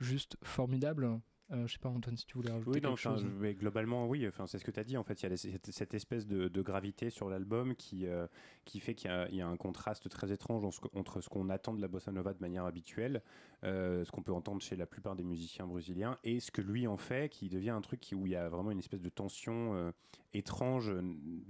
juste 0.00 0.36
formidable. 0.42 1.20
Euh, 1.50 1.66
je 1.66 1.72
sais 1.72 1.78
pas, 1.78 1.88
Antoine, 1.88 2.14
si 2.16 2.26
tu 2.26 2.34
voulais 2.34 2.50
rajouter 2.50 2.70
Oui, 2.72 2.80
non, 2.82 2.90
quelque 2.90 3.00
chose. 3.00 3.22
je- 3.22 3.26
mais 3.28 3.54
globalement, 3.54 4.06
oui, 4.06 4.28
enfin, 4.28 4.46
c'est 4.46 4.58
ce 4.58 4.64
que 4.66 4.70
tu 4.70 4.80
as 4.80 4.84
dit. 4.84 4.98
En 4.98 5.02
fait, 5.02 5.22
il 5.22 5.30
y 5.30 5.32
a 5.32 5.36
cette, 5.38 5.70
cette 5.70 5.94
espèce 5.94 6.26
de, 6.26 6.48
de 6.48 6.62
gravité 6.62 7.08
sur 7.08 7.30
l'album 7.30 7.74
qui, 7.74 8.06
euh, 8.06 8.26
qui 8.66 8.80
fait 8.80 8.94
qu'il 8.94 9.10
y, 9.10 9.14
a- 9.14 9.28
il 9.30 9.36
y 9.36 9.40
a 9.40 9.48
un 9.48 9.56
contraste 9.56 10.10
très 10.10 10.30
étrange 10.30 10.62
entre 10.92 11.22
ce 11.22 11.28
qu'on 11.30 11.48
attend 11.48 11.72
de 11.72 11.80
la 11.80 11.88
bossa 11.88 12.12
nova 12.12 12.34
de 12.34 12.40
manière 12.40 12.66
habituelle, 12.66 13.22
euh, 13.64 14.04
ce 14.04 14.10
qu'on 14.12 14.22
peut 14.22 14.32
entendre 14.32 14.60
chez 14.60 14.76
la 14.76 14.84
plupart 14.84 15.16
des 15.16 15.24
musiciens 15.24 15.66
brésiliens, 15.66 16.18
et 16.22 16.38
ce 16.38 16.50
que 16.50 16.60
lui 16.60 16.86
en 16.86 16.98
fait, 16.98 17.30
qui 17.30 17.48
devient 17.48 17.70
un 17.70 17.80
truc 17.80 18.00
qui- 18.00 18.14
où 18.14 18.26
il 18.26 18.32
y 18.32 18.36
a 18.36 18.50
vraiment 18.50 18.70
une 18.70 18.78
espèce 18.80 19.00
de 19.00 19.08
tension 19.08 19.74
euh, 19.74 19.90
étrange, 20.34 20.92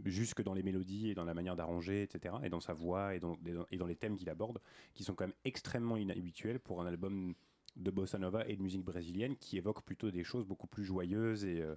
jusque 0.05 0.43
dans 0.43 0.55
les 0.55 0.63
mélodies 0.63 1.11
et 1.11 1.15
dans 1.17 1.25
la 1.25 1.35
manière 1.35 1.57
d'arranger, 1.57 2.03
etc., 2.03 2.37
et 2.45 2.49
dans 2.51 2.61
sa 2.61 2.73
voix 2.73 3.19
dans- 3.19 3.37
et 3.73 3.77
dans 3.77 3.87
les 3.87 3.97
thèmes 3.97 4.15
qu'il 4.17 4.31
aborde, 4.31 4.61
qui 4.95 5.03
sont 5.03 5.15
quand 5.17 5.25
même 5.27 5.35
extrêmement 5.45 5.97
inhabituels 5.97 6.61
pour 6.61 6.81
un 6.81 6.87
album 6.87 7.35
de 7.79 7.91
bossa 7.91 8.19
nova 8.19 8.47
et 8.47 8.57
de 8.57 8.63
musique 8.63 8.85
brésilienne 8.85 9.37
qui 9.37 9.57
évoque 9.57 9.83
plutôt 9.83 10.11
des 10.11 10.25
choses 10.25 10.45
beaucoup 10.47 10.67
plus 10.67 10.85
joyeuses 10.85 11.45
et 11.45 11.63
euh, 11.63 11.75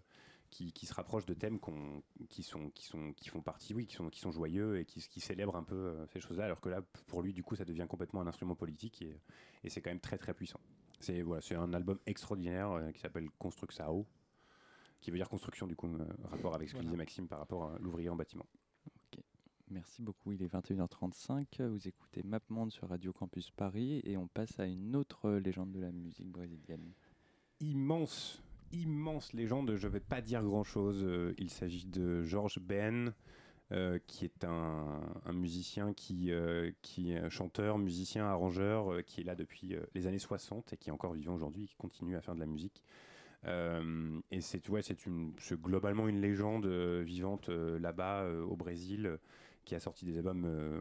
qui, 0.49 0.74
qui 0.74 0.86
se 0.86 0.93
rapprochent 0.93 1.26
de 1.26 1.34
thèmes 1.34 1.60
qui, 2.28 2.43
sont, 2.43 2.70
qui, 2.72 2.84
sont, 2.86 3.14
qui 3.14 3.30
font 3.30 3.41
partie, 3.41 3.74
oui, 3.74 3.86
qui 3.88 3.95
sont, 3.95 4.10
qui 4.10 4.20
sont 4.20 4.32
joyeux 4.32 4.80
et 4.80 4.86
qui, 4.86 4.99
qui 4.99 5.22
célèbrent 5.22 5.56
un 5.56 5.64
peu 5.64 5.76
euh, 5.76 6.06
ces 6.08 6.20
choses-là, 6.20 6.45
alors 6.45 6.60
que 6.60 6.68
là, 6.70 6.82
pour 7.08 7.22
lui, 7.22 7.32
du 7.32 7.41
coup, 7.43 7.56
ça 7.56 7.64
devient 7.64 7.86
complètement 7.88 8.20
un 8.22 8.28
instrument 8.28 8.56
politique 8.56 9.02
et, 9.02 9.22
et 9.64 9.70
c'est 9.70 9.82
quand 9.82 9.91
même 9.91 10.02
très 10.02 10.18
très 10.18 10.34
puissant. 10.34 10.60
C'est 10.99 11.22
voilà, 11.22 11.41
c'est 11.41 11.56
un 11.56 11.74
album 11.74 11.97
extraordinaire 12.06 12.72
euh, 12.72 12.91
qui 12.91 12.99
s'appelle 12.99 13.30
Construxao, 13.39 14.06
qui 14.99 15.10
veut 15.12 15.18
dire 15.18 15.30
construction, 15.30 15.68
du 15.68 15.76
coup, 15.76 15.88
euh, 15.88 16.06
rapport 16.26 16.54
avec 16.54 16.68
ce 16.68 16.74
que 16.74 16.78
Voilà. 16.78 16.89
disait 16.89 16.97
Maxime 16.97 17.28
par 17.28 17.39
rapport 17.39 17.72
à 17.72 17.80
l'ouvrier 17.80 18.10
en 18.10 18.16
bâtiment. 18.16 18.45
Merci 19.72 20.02
beaucoup. 20.02 20.34
Il 20.34 20.44
est 20.44 20.54
21h35. 20.54 21.64
Vous 21.64 21.88
écoutez 21.88 22.24
MapMonde 22.24 22.74
sur 22.74 22.90
Radio 22.90 23.14
Campus 23.14 23.52
Paris 23.52 24.02
et 24.04 24.18
on 24.18 24.28
passe 24.28 24.60
à 24.60 24.66
une 24.66 24.98
autre 24.98 25.32
légende 25.32 25.72
de 25.72 25.80
la 25.80 25.94
musique 25.94 26.30
brésilienne. 26.30 26.92
immense, 27.62 28.44
immense 28.74 29.32
légende. 29.32 29.76
Je 29.78 29.88
vais 29.88 30.02
pas 30.02 30.22
dire 30.22 30.44
grand 30.44 30.66
chose. 30.66 31.08
il 31.38 31.50
s'agit 31.50 31.86
de 31.86 32.22
Georges 32.24 32.60
Ben, 32.60 33.14
euh, 33.72 33.98
qui 34.08 34.26
est 34.26 34.44
un, 34.44 35.00
musicien 35.32 35.94
qui, 35.94 36.34
euh, 36.34 36.72
qui 36.82 37.14
chanteur, 37.30 37.78
musicien, 37.78 38.26
arrangeur, 38.26 38.92
euh, 38.92 39.02
qui 39.02 39.22
est 39.22 39.24
là 39.24 39.36
depuis 39.36 39.76
euh, 39.76 39.86
les 39.96 40.06
années 40.06 40.20
60 40.20 40.74
et 40.74 40.78
qui 40.78 40.90
est 40.90 40.94
encore 40.94 41.14
vivant 41.14 41.36
aujourd'hui, 41.36 41.68
qui 41.68 41.76
continue 41.76 42.18
à 42.18 42.22
faire 42.22 42.36
de 42.36 42.42
la 42.42 42.46
musique. 42.46 42.84
Euh, 43.48 44.20
et 44.30 44.42
c'est 44.42 44.62
globalement 45.62 46.08
une 46.08 46.22
légende 46.22 46.66
euh, 46.66 47.02
vivante 47.04 47.50
euh, 47.50 47.80
là-bas 47.80 48.22
euh, 48.22 48.44
au 48.44 48.56
Brésil, 48.56 49.08
euh, 49.08 49.18
qui 49.66 49.76
a 49.76 49.80
sorti 49.80 50.05
des 50.05 50.18
albums, 50.18 50.45
euh, 50.45 50.80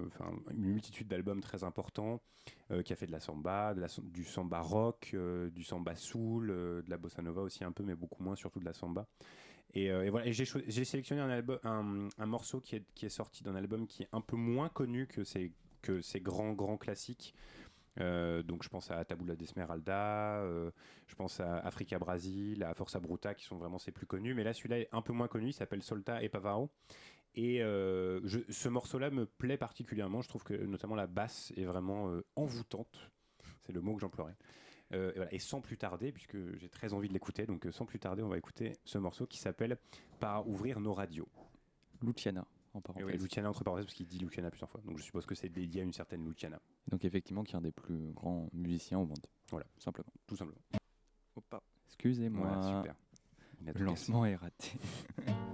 une 0.52 0.64
multitude 0.64 1.08
d'albums 1.08 1.40
très 1.40 1.64
importants, 1.64 2.20
euh, 2.70 2.82
qui 2.82 2.92
a 2.92 2.96
fait 2.96 3.06
de 3.06 3.12
la 3.12 3.20
samba, 3.20 3.74
du 4.02 4.24
samba 4.24 4.60
rock, 4.60 5.10
euh, 5.14 5.50
du 5.50 5.64
samba 5.64 5.94
soul, 5.94 6.48
de 6.48 6.84
la 6.88 6.96
bossa 6.96 7.22
nova 7.22 7.42
aussi 7.42 7.64
un 7.64 7.72
peu, 7.72 7.82
mais 7.82 7.94
beaucoup 7.94 8.22
moins, 8.22 8.36
surtout 8.36 8.60
de 8.60 8.64
la 8.64 8.72
samba. 8.72 9.06
Et, 9.72 9.90
voilà, 10.10 10.28
j'ai, 10.32 10.44
sélectionné 10.44 11.22
un, 11.62 12.26
morceau 12.26 12.60
qui 12.60 12.74
est, 12.76 13.08
sorti 13.08 13.44
d'un 13.44 13.54
album 13.54 13.86
qui 13.86 14.02
est 14.02 14.08
un 14.12 14.20
peu 14.20 14.36
moins 14.36 14.68
connu 14.68 15.06
que 15.06 15.22
ces, 15.22 15.52
grands, 16.16 16.52
grands 16.52 16.76
classiques. 16.76 17.34
Donc 17.96 18.64
je 18.64 18.68
pense 18.68 18.90
à 18.90 19.04
Tabula 19.04 19.36
d'Esmeralda, 19.36 20.42
je 21.06 21.14
pense 21.14 21.38
à 21.38 21.58
Africa 21.58 22.00
Brasil, 22.00 22.64
à 22.64 22.74
Força 22.74 22.98
Bruta 22.98 23.32
qui 23.34 23.44
sont 23.44 23.58
vraiment 23.58 23.78
ses 23.78 23.92
plus 23.92 24.06
connus. 24.06 24.34
Mais 24.34 24.42
là 24.42 24.52
celui-là 24.52 24.80
est 24.80 24.88
un 24.90 25.02
peu 25.02 25.12
moins 25.12 25.28
connu, 25.28 25.50
il 25.50 25.52
s'appelle 25.52 25.84
Solta 25.84 26.20
et 26.20 26.28
Pavaro. 26.28 26.68
Et 27.34 27.62
euh, 27.62 28.20
je- 28.24 28.40
ce 28.48 28.68
morceau-là 28.68 29.10
me 29.10 29.24
plaît 29.26 29.56
particulièrement. 29.56 30.20
Je 30.22 30.28
trouve 30.28 30.42
que 30.44 30.54
notamment 30.54 30.94
la 30.96 31.06
basse 31.06 31.52
est 31.56 31.64
vraiment 31.64 32.08
euh, 32.10 32.24
envoûtante. 32.36 33.10
C'est 33.64 33.72
le 33.72 33.80
mot 33.80 33.94
que 33.94 34.00
j'emploierais. 34.00 34.36
Euh, 34.92 35.10
et, 35.12 35.16
voilà. 35.16 35.32
Et 35.34 35.38
sans 35.38 35.60
plus 35.60 35.76
tarder, 35.76 36.10
puisque 36.10 36.36
j'ai 36.56 36.68
très 36.68 36.92
envie 36.92 37.06
de 37.08 37.12
l'écouter, 37.12 37.46
donc 37.46 37.66
sans 37.70 37.86
plus 37.86 38.00
tarder, 38.00 38.22
on 38.22 38.28
va 38.28 38.36
écouter 38.38 38.72
ce 38.84 38.98
morceau 38.98 39.26
qui 39.26 39.38
s'appelle 39.38 39.78
Par 40.18 40.48
ouvrir 40.48 40.80
nos 40.80 40.92
radios. 40.92 41.28
Luciana, 42.02 42.44
en 42.74 42.80
parenthèse. 42.80 43.06
oui, 43.06 43.16
Luciana 43.18 43.50
entre 43.50 43.62
parenthèses, 43.62 43.84
parce 43.86 43.94
qu'il 43.94 44.06
dit 44.08 44.18
Luciana 44.18 44.50
plusieurs 44.50 44.70
fois. 44.70 44.80
Donc 44.84 44.98
je 44.98 45.04
suppose 45.04 45.26
que 45.26 45.34
c'est 45.36 45.48
dédié 45.48 45.82
à 45.82 45.84
une 45.84 45.92
certaine 45.92 46.24
Luciana. 46.24 46.60
Donc 46.88 47.04
effectivement, 47.04 47.44
qui 47.44 47.52
est 47.52 47.56
un 47.56 47.60
des 47.60 47.70
plus 47.72 48.10
grands 48.12 48.48
musiciens 48.52 48.98
au 48.98 49.04
monde. 49.06 49.24
Voilà, 49.50 49.66
simplement. 49.78 50.12
Tout 50.26 50.36
simplement. 50.36 50.58
Excusez-moi. 51.86 52.78
Super. 52.80 52.94
Tout 52.94 53.78
Le 53.78 53.84
lancement 53.84 54.24
est 54.26 54.34
raté. 54.36 54.72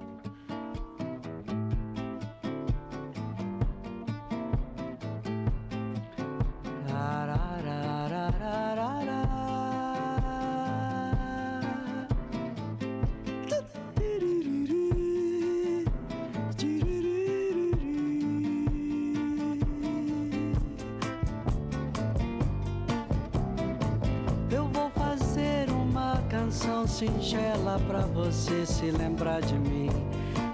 você 28.07 28.65
se 28.65 28.91
lembrar 28.91 29.41
de 29.41 29.59
mim 29.59 29.89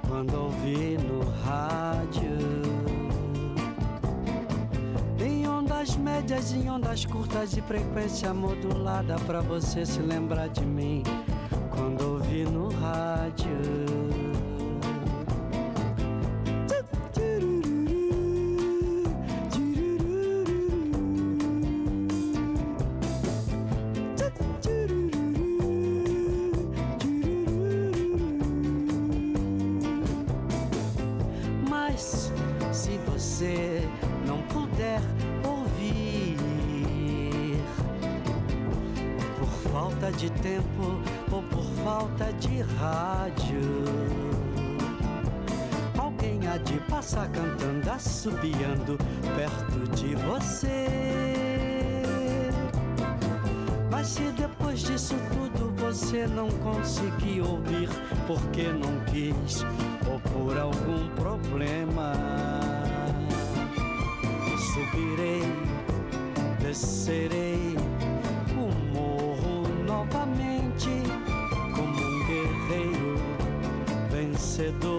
quando 0.08 0.34
ouvir 0.34 0.98
no 0.98 1.20
rádio. 1.44 2.62
Em 5.24 5.46
ondas 5.46 5.96
médias, 5.96 6.52
em 6.52 6.70
ondas 6.70 7.04
curtas 7.04 7.56
e 7.56 7.62
frequência 7.62 8.32
modulada 8.34 9.16
pra 9.26 9.40
você 9.40 9.86
se 9.86 10.00
lembrar 10.00 10.48
de 10.48 10.64
mim 10.64 11.02
quando 11.70 12.14
ouvir 12.14 12.48
no 12.48 12.68
rádio. 12.68 13.81
Porque 58.32 58.62
não 58.68 58.98
quis 59.12 59.62
ou 60.10 60.18
por 60.20 60.58
algum 60.58 61.06
problema, 61.16 62.14
subirei, 64.72 65.42
descerei 66.58 67.76
o 68.56 68.94
morro 68.94 69.68
novamente 69.84 70.88
como 71.74 71.92
um 71.92 72.26
guerreiro 72.26 73.16
vencedor 74.10 74.91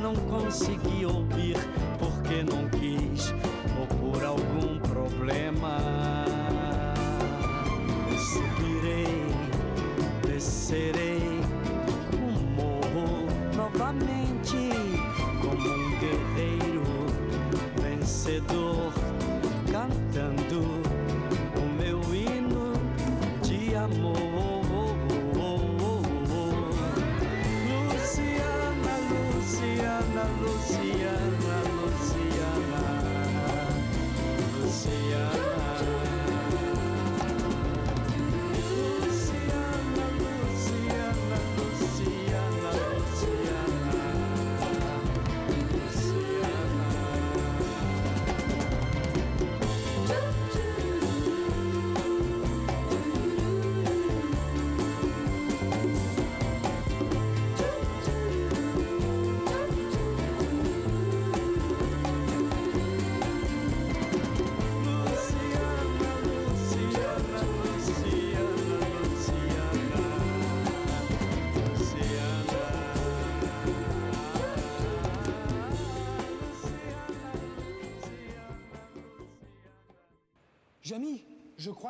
não 0.00 0.14
conseguiu 0.14 1.10
ouvir, 1.10 1.56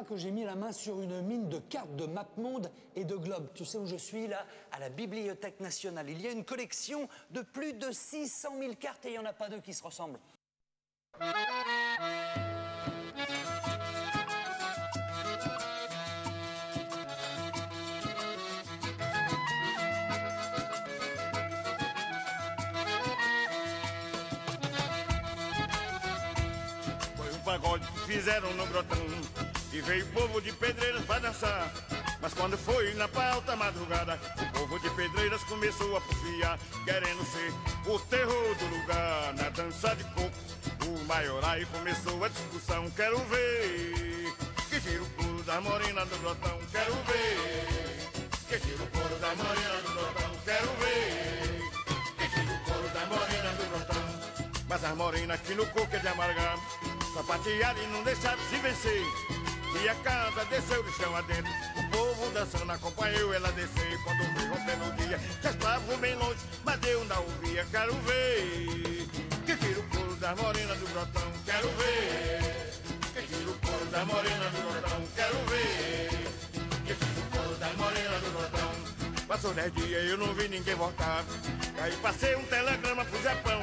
que 0.05 0.17
j'ai 0.17 0.31
mis 0.31 0.45
la 0.45 0.55
main 0.55 0.73
sur 0.73 1.01
une 1.01 1.21
mine 1.23 1.49
de 1.49 1.59
cartes 1.59 1.95
de 1.97 2.07
MapMonde 2.07 2.71
et 2.97 3.05
de 3.05 3.17
Globe. 3.17 3.49
Tu 3.55 3.65
sais 3.65 3.79
où 3.79 3.87
je 3.87 3.97
suis 3.97 4.27
là? 4.27 4.45
À 4.73 4.79
la 4.79 4.89
Bibliothèque 4.89 5.61
nationale. 5.61 6.09
Il 6.09 6.21
y 6.21 6.27
a 6.27 6.33
une 6.33 6.45
collection 6.45 7.09
de 7.31 7.43
plus 7.43 7.73
de 7.75 7.91
600 7.91 8.51
000 8.59 8.75
cartes 8.75 9.05
et 9.07 9.09
il 9.09 9.13
n'y 9.13 9.19
en 9.19 9.25
a 9.25 9.33
pas 9.33 9.49
deux 9.49 9.61
qui 9.61 9.75
se 9.75 9.83
ressemblent. 9.83 10.19
E 29.73 29.81
veio 29.83 30.05
o 30.05 30.09
povo 30.09 30.41
de 30.41 30.53
Pedreiras 30.53 31.05
pra 31.05 31.21
dançar. 31.21 31.73
Mas 32.21 32.35
quando 32.35 32.59
foi 32.59 32.93
na 32.95 33.09
pauta 33.09 33.57
madrugada 33.57 34.21
O 34.43 34.59
povo 34.59 34.79
de 34.81 34.91
Pedreiras 34.91 35.43
começou 35.45 35.97
a 35.97 36.01
porfiar 36.03 36.59
Querendo 36.85 37.25
ser 37.25 37.53
o 37.91 37.99
terror 37.99 38.55
do 38.57 38.67
lugar. 38.67 39.35
Na 39.35 39.49
dança 39.51 39.95
de 39.97 40.05
coco 40.05 40.31
O 40.87 41.05
maiorai 41.07 41.65
começou 41.67 42.23
a 42.25 42.29
discussão. 42.29 42.91
Quero 42.91 43.19
ver 43.27 44.35
Que 44.69 44.81
tira 44.81 45.03
o 45.03 45.11
couro 45.11 45.43
da 45.45 45.61
morena 45.61 46.05
do 46.05 46.19
grotão. 46.19 46.59
Quero 46.73 46.95
ver 46.95 48.09
Que 48.49 48.61
tira 48.61 48.83
o 48.83 48.87
couro 48.89 49.17
da 49.17 49.35
morena 49.37 49.81
do 49.83 49.93
grotão. 49.93 50.31
Quero 50.45 50.71
ver 50.81 51.61
Que 52.19 52.29
tira 52.29 52.55
o 52.55 52.65
couro 52.65 52.89
da 52.89 53.07
morena 53.07 53.51
do 53.53 53.71
grotão. 53.71 54.51
Mas 54.69 54.85
as 54.85 54.97
morenas 54.97 55.41
aqui 55.41 55.55
no 55.55 55.67
coco 55.67 55.97
é 55.97 55.99
de 55.99 56.09
amargar. 56.09 56.59
Sapatearam 57.15 57.83
e 57.83 57.87
não 57.89 58.03
deixaram 58.05 58.43
se 58.49 58.57
vencer 58.57 59.40
E 59.79 59.89
a 59.89 59.95
casa 59.97 60.45
desceu 60.47 60.83
do 60.83 60.91
chão 60.93 61.15
adentro. 61.17 61.53
O 61.77 61.91
povo 61.91 62.31
dançando 62.31 62.71
acompanhou 62.73 63.33
ela 63.33 63.51
descer 63.53 63.99
Quando 64.05 64.35
veio 64.35 64.51
rompendo 64.51 64.85
o 64.87 64.93
dia 64.93 65.21
Já 65.43 65.51
estavam 65.51 65.97
bem 65.99 66.15
longe, 66.17 66.41
mas 66.65 66.83
eu 66.85 67.05
não 67.05 67.23
ouvia 67.23 67.65
Quero 67.71 67.95
ver. 67.95 69.07
Que 69.47 69.57
tira 69.57 69.81
o 69.81 69.89
couro 69.89 70.17
das 70.17 70.39
morenas 70.39 70.79
do 70.79 70.87
grotão 70.87 71.33
Quero 71.45 71.69
ver. 71.69 72.73
Que 73.15 73.23
tira 73.23 73.51
o 73.51 73.55
couro 73.59 73.87
das 73.87 74.07
morenas 74.07 74.53
do 74.53 74.73
grotão 74.73 75.03
Quero 75.15 75.37
ver. 75.47 76.11
Que 76.87 76.95
tira 76.95 77.21
o 77.21 77.31
couro 77.31 77.57
das 77.57 77.77
morenas 77.77 78.21
do 78.23 78.31
grotão. 78.31 78.71
Passou 79.27 79.55
dez 79.55 79.73
dias 79.75 80.05
e 80.05 80.09
eu 80.09 80.19
não 80.19 80.35
vi 80.35 80.49
ninguém 80.49 80.75
voltar. 80.75 81.25
Aí 81.81 81.97
passei 81.99 82.35
um 82.35 82.43
telegrama 82.45 83.05
pro 83.05 83.23
Japão 83.23 83.63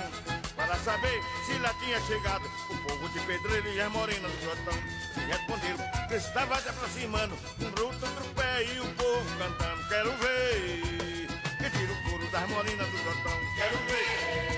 para 0.68 0.76
saber 0.80 1.24
se 1.45 1.57
lá 1.59 1.74
tinha 1.76 1.99
chegado 2.01 2.45
o 2.70 2.78
povo 2.78 3.09
de 3.09 3.20
pedreiro 3.22 3.70
e 3.70 3.80
as 3.80 3.91
morenas 3.91 4.32
do 4.32 4.38
grotão. 4.41 4.80
E 5.15 5.20
responderam 5.22 6.07
que 6.09 6.15
estava 6.15 6.59
se 6.59 6.70
aproximando 6.70 7.36
um 7.61 7.72
bruto 7.72 8.05
outro 8.05 8.26
pé 8.36 8.65
e 8.65 8.80
o 8.82 8.93
povo 8.95 9.38
cantando. 9.38 9.88
Quero 9.88 10.11
ver 10.18 11.28
que 11.57 11.70
tira 11.70 11.93
o 11.93 12.09
couro 12.09 12.32
das 12.32 12.49
morenas 12.49 12.88
do 12.88 12.97
grotão. 12.97 13.39
Quero 13.55 13.78
ver 13.86 14.57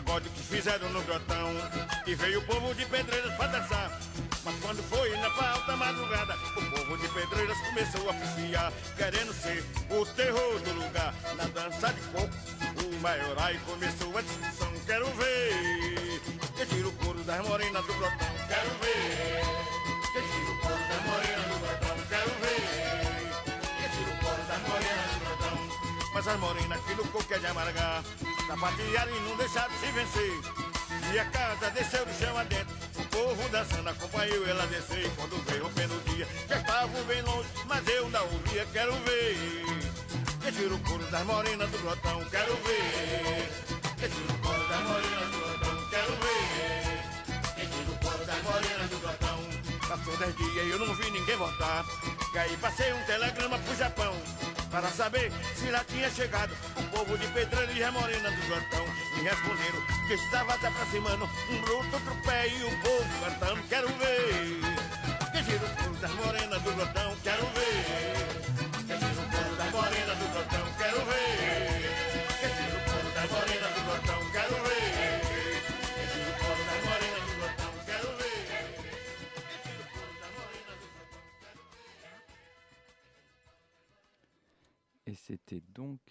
pagode 0.00 0.28
que 0.30 0.42
fizeram 0.42 0.88
no 0.90 1.02
grotão. 1.02 1.48
E 2.06 2.14
veio 2.14 2.40
o 2.40 2.42
povo 2.42 2.74
de 2.74 2.84
Pedreiras 2.86 3.34
pra 3.34 3.46
dançar. 3.48 4.00
Mas 4.44 4.54
quando 4.60 4.82
foi 4.84 5.10
na 5.18 5.26
alta 5.26 5.76
madrugada 5.76 6.34
O 6.56 6.70
povo 6.70 6.96
de 6.96 7.08
Pedreiras 7.08 7.58
começou 7.58 8.08
a 8.08 8.14
pifiar 8.14 8.72
Querendo 8.96 9.34
ser 9.34 9.62
o 9.90 10.06
terror 10.06 10.58
do 10.60 10.72
lugar. 10.72 11.14
Na 11.36 11.44
dança 11.44 11.92
de 11.92 12.00
coco 12.08 12.30
O 12.86 13.00
maiorai 13.00 13.60
começou 13.66 14.16
a 14.16 14.22
discussão. 14.22 14.72
Quero 14.86 15.06
ver 15.08 16.20
Que 16.56 16.66
tira 16.66 16.88
o 16.88 16.92
couro 16.92 17.22
das 17.22 17.46
morenas 17.46 17.84
do 17.84 17.92
grotão. 17.94 18.28
Quero 18.48 18.70
ver 18.80 19.59
as 26.26 26.38
morenas 26.38 26.78
aqui 26.78 26.94
no 26.94 27.04
coco 27.08 27.32
é 27.32 27.38
de 27.38 27.46
amargar 27.46 28.02
Sapatearam 28.46 29.16
e 29.16 29.20
não 29.20 29.36
deixaram 29.36 29.72
se 29.78 29.86
vencer 29.86 30.40
E 31.12 31.18
a 31.18 31.24
casa 31.26 31.70
desceu 31.70 32.04
do 32.04 32.12
chão 32.12 32.36
adentro 32.36 32.76
O 32.98 33.04
povo 33.06 33.48
dançando 33.48 33.88
acompanhou 33.88 34.46
ela 34.46 34.66
descer 34.66 35.10
quando 35.16 35.42
veio 35.46 35.66
o 35.66 36.14
dia 36.14 36.28
Já 36.48 36.58
estavam 36.58 37.02
bem 37.04 37.22
longe, 37.22 37.48
mas 37.66 37.86
eu 37.88 38.08
não 38.10 38.22
ouvia 38.24 38.66
Quero 38.72 38.92
ver 38.92 39.36
Que 40.42 40.52
tira 40.52 40.74
o 40.74 40.78
couro 40.80 41.04
das 41.06 41.24
morenas 41.24 41.70
do 41.70 41.78
grotão 41.78 42.24
Quero 42.30 42.56
ver 42.56 43.48
Que 43.96 44.08
tira 44.08 44.32
o 44.32 44.38
couro 44.38 44.68
das 44.68 44.82
morenas 44.82 45.30
do 45.30 45.38
grotão 45.38 45.90
Quero 45.90 46.12
ver 46.20 47.54
Que 47.54 47.66
tira 47.66 47.90
o 47.90 47.98
couro 47.98 48.24
das 48.26 48.42
morenas 48.42 48.90
do 48.90 48.98
grotão 48.98 49.38
Passou 49.88 50.16
dez 50.18 50.36
dias 50.36 50.66
e 50.66 50.70
eu 50.70 50.78
não 50.78 50.94
vi 50.94 51.10
ninguém 51.10 51.36
voltar 51.36 51.84
aí 52.40 52.56
passei 52.58 52.92
um 52.92 53.02
telegrama 53.04 53.58
pro 53.58 53.76
Japão 53.76 54.14
para 54.70 54.88
saber 54.88 55.32
se 55.56 55.70
lá 55.70 55.84
tinha 55.84 56.08
chegado 56.10 56.54
o 56.76 56.82
povo 56.96 57.18
de 57.18 57.26
Pedreira 57.28 57.72
e 57.72 57.82
a 57.82 57.90
Morena 57.90 58.30
do 58.30 58.46
Grotão. 58.46 58.86
Me 59.16 59.22
responderam 59.22 59.86
que 60.06 60.14
estava 60.14 60.58
se 60.58 60.66
aproximando 60.66 61.24
um 61.50 61.60
bruto 61.60 61.94
outro 61.94 62.16
pé 62.24 62.48
e 62.48 62.64
o 62.64 62.80
povo 62.80 63.04
cantando. 63.24 63.62
Quero 63.68 63.88
ver 63.88 64.60
que 65.32 65.42
gira 65.42 65.66
o 65.66 65.76
couro 65.76 65.94
das 66.00 66.10
morenas 66.12 66.62
do 66.62 66.72
Grotão. 66.72 67.16
Quero 67.22 67.46
ver 67.46 68.59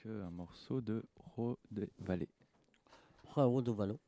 un 0.06 0.32
morceau 0.32 0.82
de 0.82 1.04
Ro 1.36 1.58
de 1.72 1.88
Valle. 2.00 2.26
Raoul 3.36 3.64
Dovalo. 3.64 4.00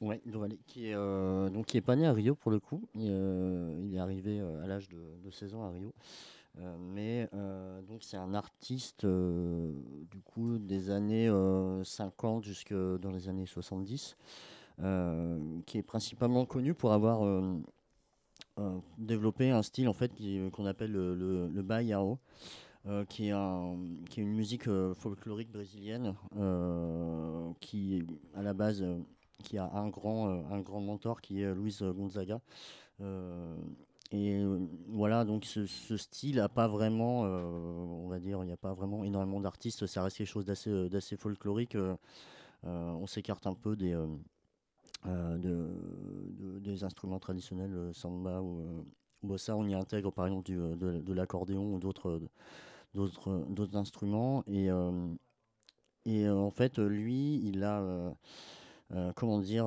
Ouais, 0.00 0.20
Dovale, 0.24 0.56
qui 0.66 0.88
est, 0.88 0.94
euh, 0.94 1.50
donc, 1.50 1.66
qui 1.66 1.76
est 1.76 1.80
pas 1.82 1.96
né 1.96 2.06
à 2.06 2.12
Rio 2.12 2.34
pour 2.36 2.50
le 2.50 2.60
coup. 2.60 2.88
Il, 2.94 3.08
euh, 3.10 3.92
est 3.92 3.98
arrivé 3.98 4.38
euh, 4.38 4.62
à 4.62 4.66
l'âge 4.66 4.88
de, 4.88 5.18
de 5.24 5.30
16 5.30 5.54
ans 5.54 5.64
à 5.64 5.70
Rio. 5.70 5.92
Euh, 6.60 6.76
mais 6.78 7.28
euh, 7.34 7.82
donc 7.82 8.02
c'est 8.02 8.16
un 8.16 8.34
artiste 8.34 9.04
euh, 9.04 9.72
du 10.10 10.20
coup 10.20 10.58
des 10.58 10.90
années 10.90 11.28
euh, 11.28 11.84
50 11.84 12.42
jusque 12.42 12.72
dans 12.72 13.12
les 13.12 13.28
années 13.28 13.46
70 13.46 14.16
euh, 14.80 15.38
qui 15.66 15.78
est 15.78 15.82
principalement 15.82 16.46
connu 16.46 16.74
pour 16.74 16.92
avoir 16.92 17.24
euh, 17.24 17.60
euh, 18.58 18.78
développé 18.96 19.50
un 19.50 19.62
style 19.62 19.88
en 19.88 19.92
fait 19.92 20.10
qu'on 20.50 20.66
appelle 20.66 20.90
le, 20.90 21.14
le, 21.14 21.48
le 21.48 21.62
baião, 21.62 22.18
euh, 22.88 23.04
qui, 23.04 23.28
est 23.28 23.32
une 24.16 24.34
musique 24.34 24.66
euh, 24.66 24.94
folklorique 24.94 25.52
brésilienne 25.52 26.14
euh, 26.36 27.50
qui 27.60 28.02
à 28.34 28.42
la 28.42 28.54
base 28.54 28.82
euh, 28.82 28.98
qui 29.44 29.58
a 29.58 29.70
un 29.74 29.88
grand, 29.88 30.28
un 30.50 30.60
grand 30.60 30.80
mentor 30.80 31.20
qui 31.20 31.42
est 31.42 31.54
Luis 31.54 31.78
Gonzaga. 31.80 32.40
Et 34.10 34.42
voilà, 34.88 35.24
donc 35.24 35.44
ce, 35.44 35.66
style 35.96 36.36
n'a 36.36 36.48
pas 36.48 36.66
vraiment, 36.66 37.20
on 37.20 38.08
va 38.08 38.18
dire, 38.18 38.42
il 38.42 38.46
n'y 38.46 38.52
a 38.52 38.56
pas 38.56 38.72
vraiment 38.72 39.04
énormément 39.04 39.40
d'artistes, 39.40 39.86
ça 39.86 40.02
reste 40.02 40.16
quelque 40.16 40.26
chose 40.26 40.44
d'assez 40.44 41.16
folklorique. 41.16 41.76
on 42.64 43.06
s'écarte 43.06 43.46
un 43.46 43.54
peu 43.54 43.76
des, 43.76 43.96
de, 45.04 45.68
de- 46.38 46.58
des 46.58 46.84
instruments 46.84 47.18
traditionnels, 47.18 47.90
samba 47.92 48.40
ou 48.40 48.60
euh, 48.60 48.82
bossa. 49.22 49.56
On 49.56 49.66
y 49.66 49.74
intègre 49.74 50.12
par 50.12 50.26
exemple 50.26 50.50
de, 50.50 51.12
l'accordéon 51.12 51.74
ou 51.74 51.78
d'autres 51.78 52.20
d'autres 52.94 53.30
euh, 53.30 53.44
d'autres 53.48 53.76
instruments. 53.76 54.44
Et, 54.46 54.70
euh, 54.70 54.92
et 56.06 56.26
euh, 56.26 56.36
en 56.36 56.50
fait, 56.50 56.78
lui, 56.78 57.40
il 57.44 57.62
a, 57.64 57.82
comment 59.14 59.38
dire, 59.40 59.66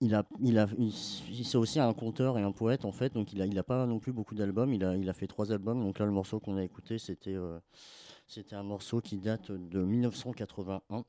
il 0.00 0.14
a, 0.14 0.24
il 0.40 0.58
a, 0.58 0.66
c'est 1.42 1.56
aussi 1.56 1.80
un 1.80 1.92
conteur 1.94 2.38
et 2.38 2.42
un 2.42 2.52
poète 2.52 2.84
en 2.84 2.92
fait, 2.92 3.14
donc 3.14 3.32
il 3.32 3.40
a, 3.40 3.46
il 3.46 3.58
a 3.58 3.62
pas 3.62 3.86
non 3.86 3.98
plus 3.98 4.12
beaucoup 4.12 4.34
d'albums. 4.34 4.72
Il 4.74 4.84
a, 4.84 4.96
il 4.96 5.08
a 5.08 5.12
fait 5.14 5.26
trois 5.26 5.52
albums. 5.52 5.80
Donc 5.82 5.98
là, 5.98 6.04
le 6.06 6.12
morceau 6.12 6.38
qu'on 6.38 6.56
a 6.56 6.62
écouté, 6.64 6.98
c'était, 6.98 7.34
euh, 7.34 7.58
c'était 8.26 8.56
un 8.56 8.62
morceau 8.62 9.00
qui 9.00 9.18
date 9.18 9.50
de 9.52 9.82
1981. 9.82 11.04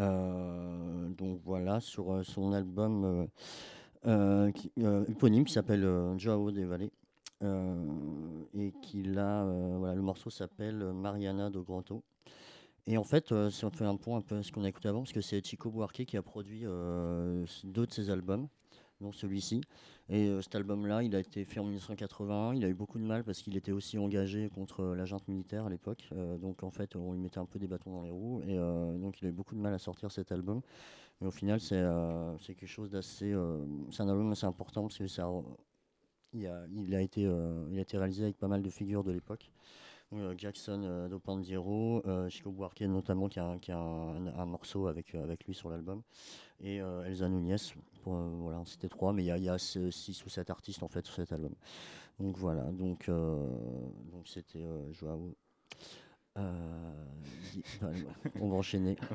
Euh, 0.00 1.08
donc 1.10 1.40
voilà, 1.44 1.80
sur 1.80 2.24
son 2.24 2.52
album 2.52 3.28
euh, 4.06 4.50
qui- 4.52 4.72
éponyme 5.08 5.44
qui 5.44 5.52
s'appelle 5.52 5.86
Joao 6.18 6.50
de 6.50 6.64
Valle. 6.64 6.90
Et 8.56 8.72
qu'il 8.82 9.18
a, 9.18 9.44
euh, 9.44 9.76
voilà, 9.78 9.94
le 9.94 10.02
morceau 10.02 10.30
s'appelle 10.30 10.92
Mariana 10.92 11.50
do 11.50 11.62
Grotto. 11.62 12.02
Et 12.86 12.98
en 12.98 13.04
fait, 13.04 13.32
euh, 13.32 13.48
si 13.48 13.64
on 13.64 13.70
fait 13.70 13.84
un 13.84 13.96
point 13.96 14.18
un 14.18 14.20
peu 14.20 14.36
à 14.36 14.42
ce 14.42 14.52
qu'on 14.52 14.64
a 14.64 14.68
écouté 14.68 14.88
avant, 14.88 15.00
parce 15.00 15.12
que 15.12 15.22
c'est 15.22 15.44
Chico 15.44 15.70
Buarque 15.70 16.04
qui 16.04 16.16
a 16.16 16.22
produit 16.22 16.62
euh, 16.64 17.46
deux 17.64 17.86
de 17.86 17.92
ses 17.92 18.10
albums, 18.10 18.48
dont 19.00 19.10
celui-ci. 19.10 19.62
Et 20.10 20.28
euh, 20.28 20.42
cet 20.42 20.54
album-là, 20.54 21.02
il 21.02 21.16
a 21.16 21.20
été 21.20 21.46
fait 21.46 21.60
en 21.60 21.64
1981. 21.64 22.54
Il 22.54 22.64
a 22.64 22.68
eu 22.68 22.74
beaucoup 22.74 22.98
de 22.98 23.04
mal 23.04 23.24
parce 23.24 23.40
qu'il 23.40 23.56
était 23.56 23.72
aussi 23.72 23.96
engagé 23.96 24.50
contre 24.50 24.84
la 24.84 25.06
junte 25.06 25.26
militaire 25.28 25.64
à 25.64 25.70
l'époque. 25.70 26.10
Donc 26.42 26.62
en 26.62 26.70
fait, 26.70 26.94
on 26.94 27.12
lui 27.12 27.20
mettait 27.20 27.38
un 27.38 27.46
peu 27.46 27.58
des 27.58 27.66
bâtons 27.66 27.90
dans 27.90 28.02
les 28.02 28.10
roues. 28.10 28.42
Et 28.46 28.56
donc 28.98 29.20
il 29.22 29.26
a 29.26 29.30
eu 29.30 29.32
beaucoup 29.32 29.54
de 29.54 29.60
mal 29.60 29.72
à 29.72 29.78
sortir 29.78 30.12
cet 30.12 30.30
album. 30.30 30.60
Mais 31.20 31.26
au 31.26 31.30
final, 31.30 31.60
c'est 31.60 31.82
quelque 32.54 32.66
chose 32.66 32.90
d'assez. 32.90 33.34
c'est 33.90 34.02
un 34.02 34.08
album 34.10 34.30
assez 34.32 34.44
important 34.44 34.82
parce 34.82 34.98
que 34.98 35.06
ça, 35.06 35.26
il, 36.34 36.46
a, 36.46 36.64
il, 36.72 36.94
a 36.94 37.00
été, 37.00 37.26
euh, 37.26 37.66
il 37.70 37.78
a 37.78 37.82
été 37.82 37.96
réalisé 37.96 38.24
avec 38.24 38.38
pas 38.38 38.48
mal 38.48 38.62
de 38.62 38.70
figures 38.70 39.04
de 39.04 39.12
l'époque. 39.12 39.50
Euh, 40.12 40.34
Jackson 40.36 40.82
euh, 40.84 41.08
do 41.08 41.18
Pandiero, 41.18 42.02
Chico 42.28 42.50
Buarque 42.50 42.82
notamment 42.82 43.28
qui 43.28 43.40
a, 43.40 43.56
un- 43.72 44.46
morceau 44.46 44.86
avec, 44.86 45.14
lui 45.46 45.54
sur 45.54 45.70
l'album, 45.70 46.02
et 46.60 46.76
Elsa 46.76 47.28
Nunez. 47.28 47.56
C'était 48.66 48.88
trois, 48.88 49.12
mais 49.12 49.24
il 49.24 49.42
y 49.42 49.48
a, 49.48 49.58
6 49.58 50.24
ou 50.24 50.28
7 50.28 50.50
artistes 50.50 50.82
en 50.82 50.88
fait 50.88 51.04
sur 51.06 51.14
cet 51.14 51.32
album. 51.32 51.54
Donc 52.20 52.36
voilà, 52.36 52.64
donc 52.70 53.10
c'était 54.26 54.64
Joao. 54.92 55.34
On 56.36 56.52
va 58.48 58.56
enchaîner. 58.56 58.96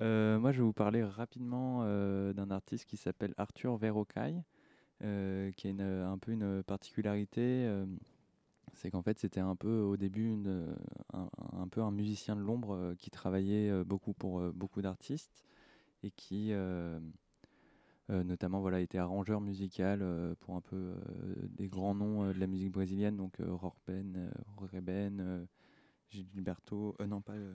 Moi, 0.00 0.52
je 0.52 0.58
vais 0.58 0.62
vous 0.62 0.72
parler 0.72 1.04
rapidement 1.04 1.84
d'un 2.32 2.50
artiste 2.50 2.86
qui 2.86 2.96
s'appelle 2.96 3.34
Arthur 3.36 3.76
Verrocaille, 3.76 4.42
euh, 5.02 5.52
qui 5.52 5.68
a 5.68 5.70
une- 5.70 5.80
un 5.82 6.18
peu 6.18 6.32
une 6.32 6.62
particularité. 6.64 7.40
euh, 7.66 7.86
c'est 8.74 8.90
qu'en 8.90 9.02
fait, 9.02 9.18
c'était 9.18 9.40
un 9.40 9.56
peu 9.56 9.80
au 9.80 9.96
début 9.96 10.36
un, 11.14 11.28
un 11.52 11.68
peu 11.68 11.82
un 11.82 11.90
musicien 11.90 12.36
de 12.36 12.42
l'ombre 12.42 12.74
euh, 12.74 12.94
qui 12.96 13.10
travaillait 13.10 13.70
euh, 13.70 13.84
beaucoup 13.84 14.12
pour 14.14 14.40
euh, 14.40 14.52
beaucoup 14.54 14.82
d'artistes 14.82 15.44
et 16.04 16.10
qui, 16.12 16.52
euh, 16.52 17.00
euh, 18.10 18.22
notamment, 18.22 18.60
voilà, 18.60 18.80
était 18.80 18.98
arrangeur 18.98 19.40
musical 19.40 20.00
euh, 20.02 20.34
pour 20.40 20.54
un 20.54 20.60
peu 20.60 20.76
euh, 20.76 20.94
des 21.50 21.68
grands 21.68 21.94
noms 21.94 22.24
euh, 22.24 22.32
de 22.32 22.38
la 22.38 22.46
musique 22.46 22.70
brésilienne, 22.70 23.16
donc 23.16 23.40
euh, 23.40 23.52
Rorben, 23.52 24.16
euh, 24.16 24.30
euh, 25.20 25.46
Gilberto, 26.10 26.96
euh, 27.00 27.06
non 27.06 27.20
pas 27.22 27.34
euh, 27.34 27.54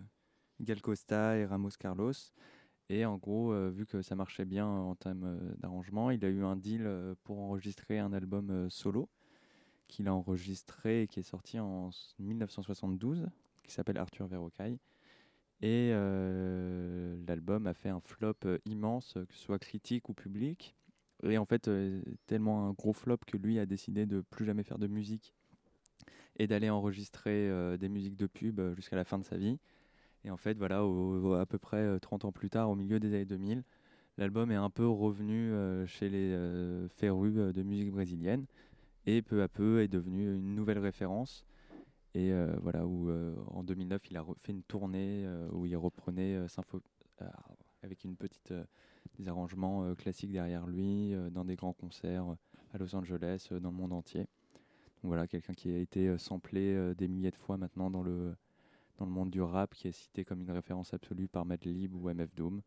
Gal 0.61 0.81
Costa 0.81 1.37
et 1.37 1.45
Ramos 1.45 1.71
Carlos. 1.79 2.13
Et 2.91 3.05
en 3.05 3.15
gros, 3.15 3.53
euh, 3.53 3.69
vu 3.69 3.85
que 3.85 4.01
ça 4.01 4.15
marchait 4.15 4.43
bien 4.43 4.67
en 4.67 4.95
termes 4.95 5.23
euh, 5.23 5.53
d'arrangement, 5.59 6.11
il 6.11 6.25
a 6.25 6.27
eu 6.27 6.43
un 6.43 6.57
deal 6.57 6.83
euh, 6.85 7.15
pour 7.23 7.39
enregistrer 7.39 7.99
un 7.99 8.11
album 8.11 8.69
solo 8.69 9.07
qu'il 9.87 10.07
a 10.09 10.13
enregistré 10.15 11.03
et 11.03 11.07
qui 11.07 11.21
est 11.21 11.23
sorti 11.23 11.59
en 11.59 11.89
s- 11.89 12.15
1972, 12.19 13.27
qui 13.63 13.71
s'appelle 13.73 13.97
Arthur 13.97 14.27
Verrocaille. 14.27 14.79
Et 15.61 15.91
l'album 17.27 17.67
a 17.67 17.73
fait 17.73 17.89
un 17.89 18.01
flop 18.01 18.35
immense, 18.65 19.13
que 19.13 19.33
ce 19.35 19.41
soit 19.41 19.59
critique 19.59 20.09
ou 20.09 20.13
public. 20.13 20.75
Et 21.23 21.37
en 21.37 21.45
fait, 21.45 21.69
tellement 22.27 22.67
un 22.67 22.73
gros 22.73 22.93
flop 22.93 23.17
que 23.27 23.37
lui 23.37 23.59
a 23.59 23.65
décidé 23.65 24.05
de 24.05 24.21
plus 24.21 24.45
jamais 24.45 24.63
faire 24.63 24.79
de 24.79 24.87
musique 24.87 25.33
et 26.37 26.47
d'aller 26.47 26.69
enregistrer 26.69 27.77
des 27.77 27.89
musiques 27.89 28.15
de 28.17 28.27
pub 28.27 28.61
jusqu'à 28.75 28.95
la 28.95 29.03
fin 29.05 29.19
de 29.19 29.23
sa 29.25 29.37
vie. 29.37 29.59
Et 30.23 30.31
en 30.31 30.37
fait, 30.37 30.57
voilà, 30.57 30.79
à 31.39 31.45
peu 31.45 31.57
près 31.57 31.77
euh, 31.77 31.99
30 31.99 32.25
ans 32.25 32.31
plus 32.31 32.49
tard, 32.49 32.69
au 32.69 32.75
milieu 32.75 32.99
des 32.99 33.09
années 33.13 33.25
2000, 33.25 33.63
l'album 34.17 34.51
est 34.51 34.55
un 34.55 34.69
peu 34.69 34.87
revenu 34.87 35.51
euh, 35.51 35.85
chez 35.87 36.09
les 36.09 36.31
euh, 36.31 36.87
férus 36.89 37.33
euh, 37.37 37.51
de 37.53 37.63
musique 37.63 37.91
brésilienne 37.91 38.45
et 39.07 39.21
peu 39.21 39.41
à 39.41 39.47
peu 39.47 39.81
est 39.81 39.87
devenu 39.87 40.35
une 40.35 40.53
nouvelle 40.53 40.79
référence. 40.79 41.45
Et 42.13 42.31
euh, 42.33 42.55
voilà, 42.61 42.85
où 42.85 43.09
euh, 43.09 43.35
en 43.47 43.63
2009, 43.63 44.01
il 44.11 44.17
a 44.17 44.25
fait 44.37 44.51
une 44.51 44.63
tournée 44.63 45.25
euh, 45.25 45.47
où 45.53 45.65
il 45.65 45.75
reprenait 45.77 46.35
euh, 46.35 46.47
sympho- 46.47 46.81
euh, 47.21 47.25
avec 47.83 48.03
une 48.03 48.15
petite 48.15 48.51
euh, 48.51 48.63
des 49.17 49.27
arrangements 49.27 49.83
euh, 49.85 49.95
classiques 49.95 50.31
derrière 50.31 50.67
lui, 50.67 51.13
euh, 51.13 51.29
dans 51.29 51.45
des 51.45 51.55
grands 51.55 51.73
concerts 51.73 52.29
euh, 52.29 52.35
à 52.73 52.77
Los 52.77 52.95
Angeles, 52.95 53.47
euh, 53.51 53.59
dans 53.59 53.71
le 53.71 53.77
monde 53.77 53.93
entier. 53.93 54.21
Donc 55.01 55.09
voilà, 55.09 55.25
quelqu'un 55.25 55.53
qui 55.53 55.71
a 55.71 55.77
été 55.77 56.09
euh, 56.09 56.17
samplé 56.17 56.73
euh, 56.75 56.93
des 56.93 57.07
milliers 57.07 57.31
de 57.31 57.37
fois 57.37 57.57
maintenant 57.57 57.89
dans 57.89 58.03
le, 58.03 58.35
dans 59.01 59.07
le 59.07 59.11
monde 59.11 59.31
du 59.31 59.41
rap, 59.41 59.73
qui 59.73 59.87
est 59.87 59.91
cité 59.91 60.23
comme 60.23 60.41
une 60.41 60.51
référence 60.51 60.93
absolue 60.93 61.27
par 61.27 61.43
Madlib 61.43 61.95
ou 61.95 62.09
MF 62.09 62.35
Doom. 62.35 62.61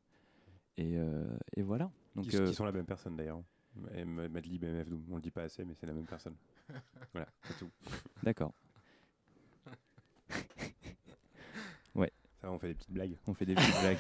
Et, 0.76 0.99
euh, 0.99 1.24
et 1.57 1.62
voilà. 1.62 1.93
Donc, 2.16 2.26
qui, 2.26 2.37
euh, 2.37 2.47
qui 2.47 2.55
sont 2.55 2.64
la 2.64 2.72
même 2.72 2.87
personne 2.87 3.14
d'ailleurs. 3.16 3.41
Madlib 4.05 4.64
et 4.64 4.68
MF 4.68 4.89
Doom. 4.89 5.05
On 5.12 5.16
le 5.16 5.22
dit 5.22 5.30
pas 5.30 5.43
assez, 5.45 5.64
mais 5.64 5.74
c'est 5.74 5.87
la 5.87 5.93
même 5.93 6.07
personne. 6.07 6.35
voilà, 7.12 7.28
c'est 7.45 7.57
tout. 7.59 7.70
D'accord. 8.24 8.53
ouais. 11.95 12.12
Ça, 12.41 12.51
on 12.51 12.59
fait 12.59 12.68
des 12.68 12.74
petites 12.74 12.93
blagues. 12.93 13.16
On 13.28 13.35
fait 13.35 13.47
des 13.47 13.55
petites 13.55 13.80
blagues. 13.80 13.99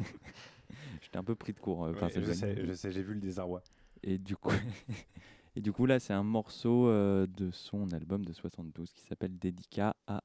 J'étais 1.00 1.16
un 1.18 1.24
peu 1.24 1.36
pris 1.36 1.52
de 1.52 1.60
court 1.60 1.84
euh, 1.84 1.92
par 1.92 2.04
Ouais, 2.04 2.10
cette 2.10 2.22
je 2.24 2.26
blague. 2.26 2.38
sais, 2.38 2.66
je 2.66 2.72
sais, 2.72 2.90
j'ai 2.90 3.02
vu 3.04 3.14
le 3.14 3.20
désarroi. 3.20 3.62
Et 4.02 4.18
du 4.18 4.36
coup, 4.36 4.50
et 5.54 5.60
du 5.60 5.72
coup 5.72 5.86
là, 5.86 6.00
c'est 6.00 6.12
un 6.12 6.24
morceau 6.24 6.88
euh, 6.88 7.26
de 7.28 7.52
son 7.52 7.92
album 7.92 8.24
de 8.24 8.32
72 8.32 8.92
qui 8.92 9.02
s'appelle 9.02 9.38
Dédicat 9.38 9.94
à 10.08 10.24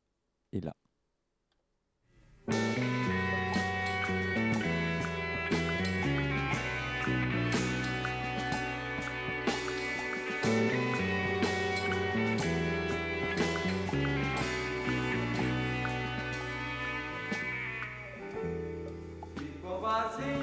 Ella. 0.52 0.76
así. 20.06 20.43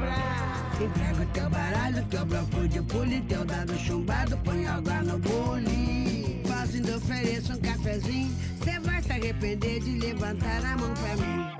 braço. 0.00 0.82
Entrego 0.82 1.26
teu 1.32 1.50
baralho, 1.50 2.04
teu 2.06 2.26
bloco 2.26 2.68
de 2.68 2.82
pule, 2.82 3.20
teu 3.22 3.44
dado 3.44 3.78
chumbado, 3.78 4.36
põe 4.38 4.66
água 4.66 5.02
no 5.02 5.18
bule. 5.18 6.42
Faço 6.46 6.76
ainda 6.76 6.96
ofereço 6.96 7.52
um 7.52 7.60
cafezinho, 7.60 8.34
cê 8.64 8.78
vai 8.80 9.02
se 9.02 9.12
arrepender 9.12 9.80
de 9.80 9.98
levantar 9.98 10.64
a 10.64 10.76
mão 10.76 10.94
pra 10.94 11.16
mim. 11.16 11.59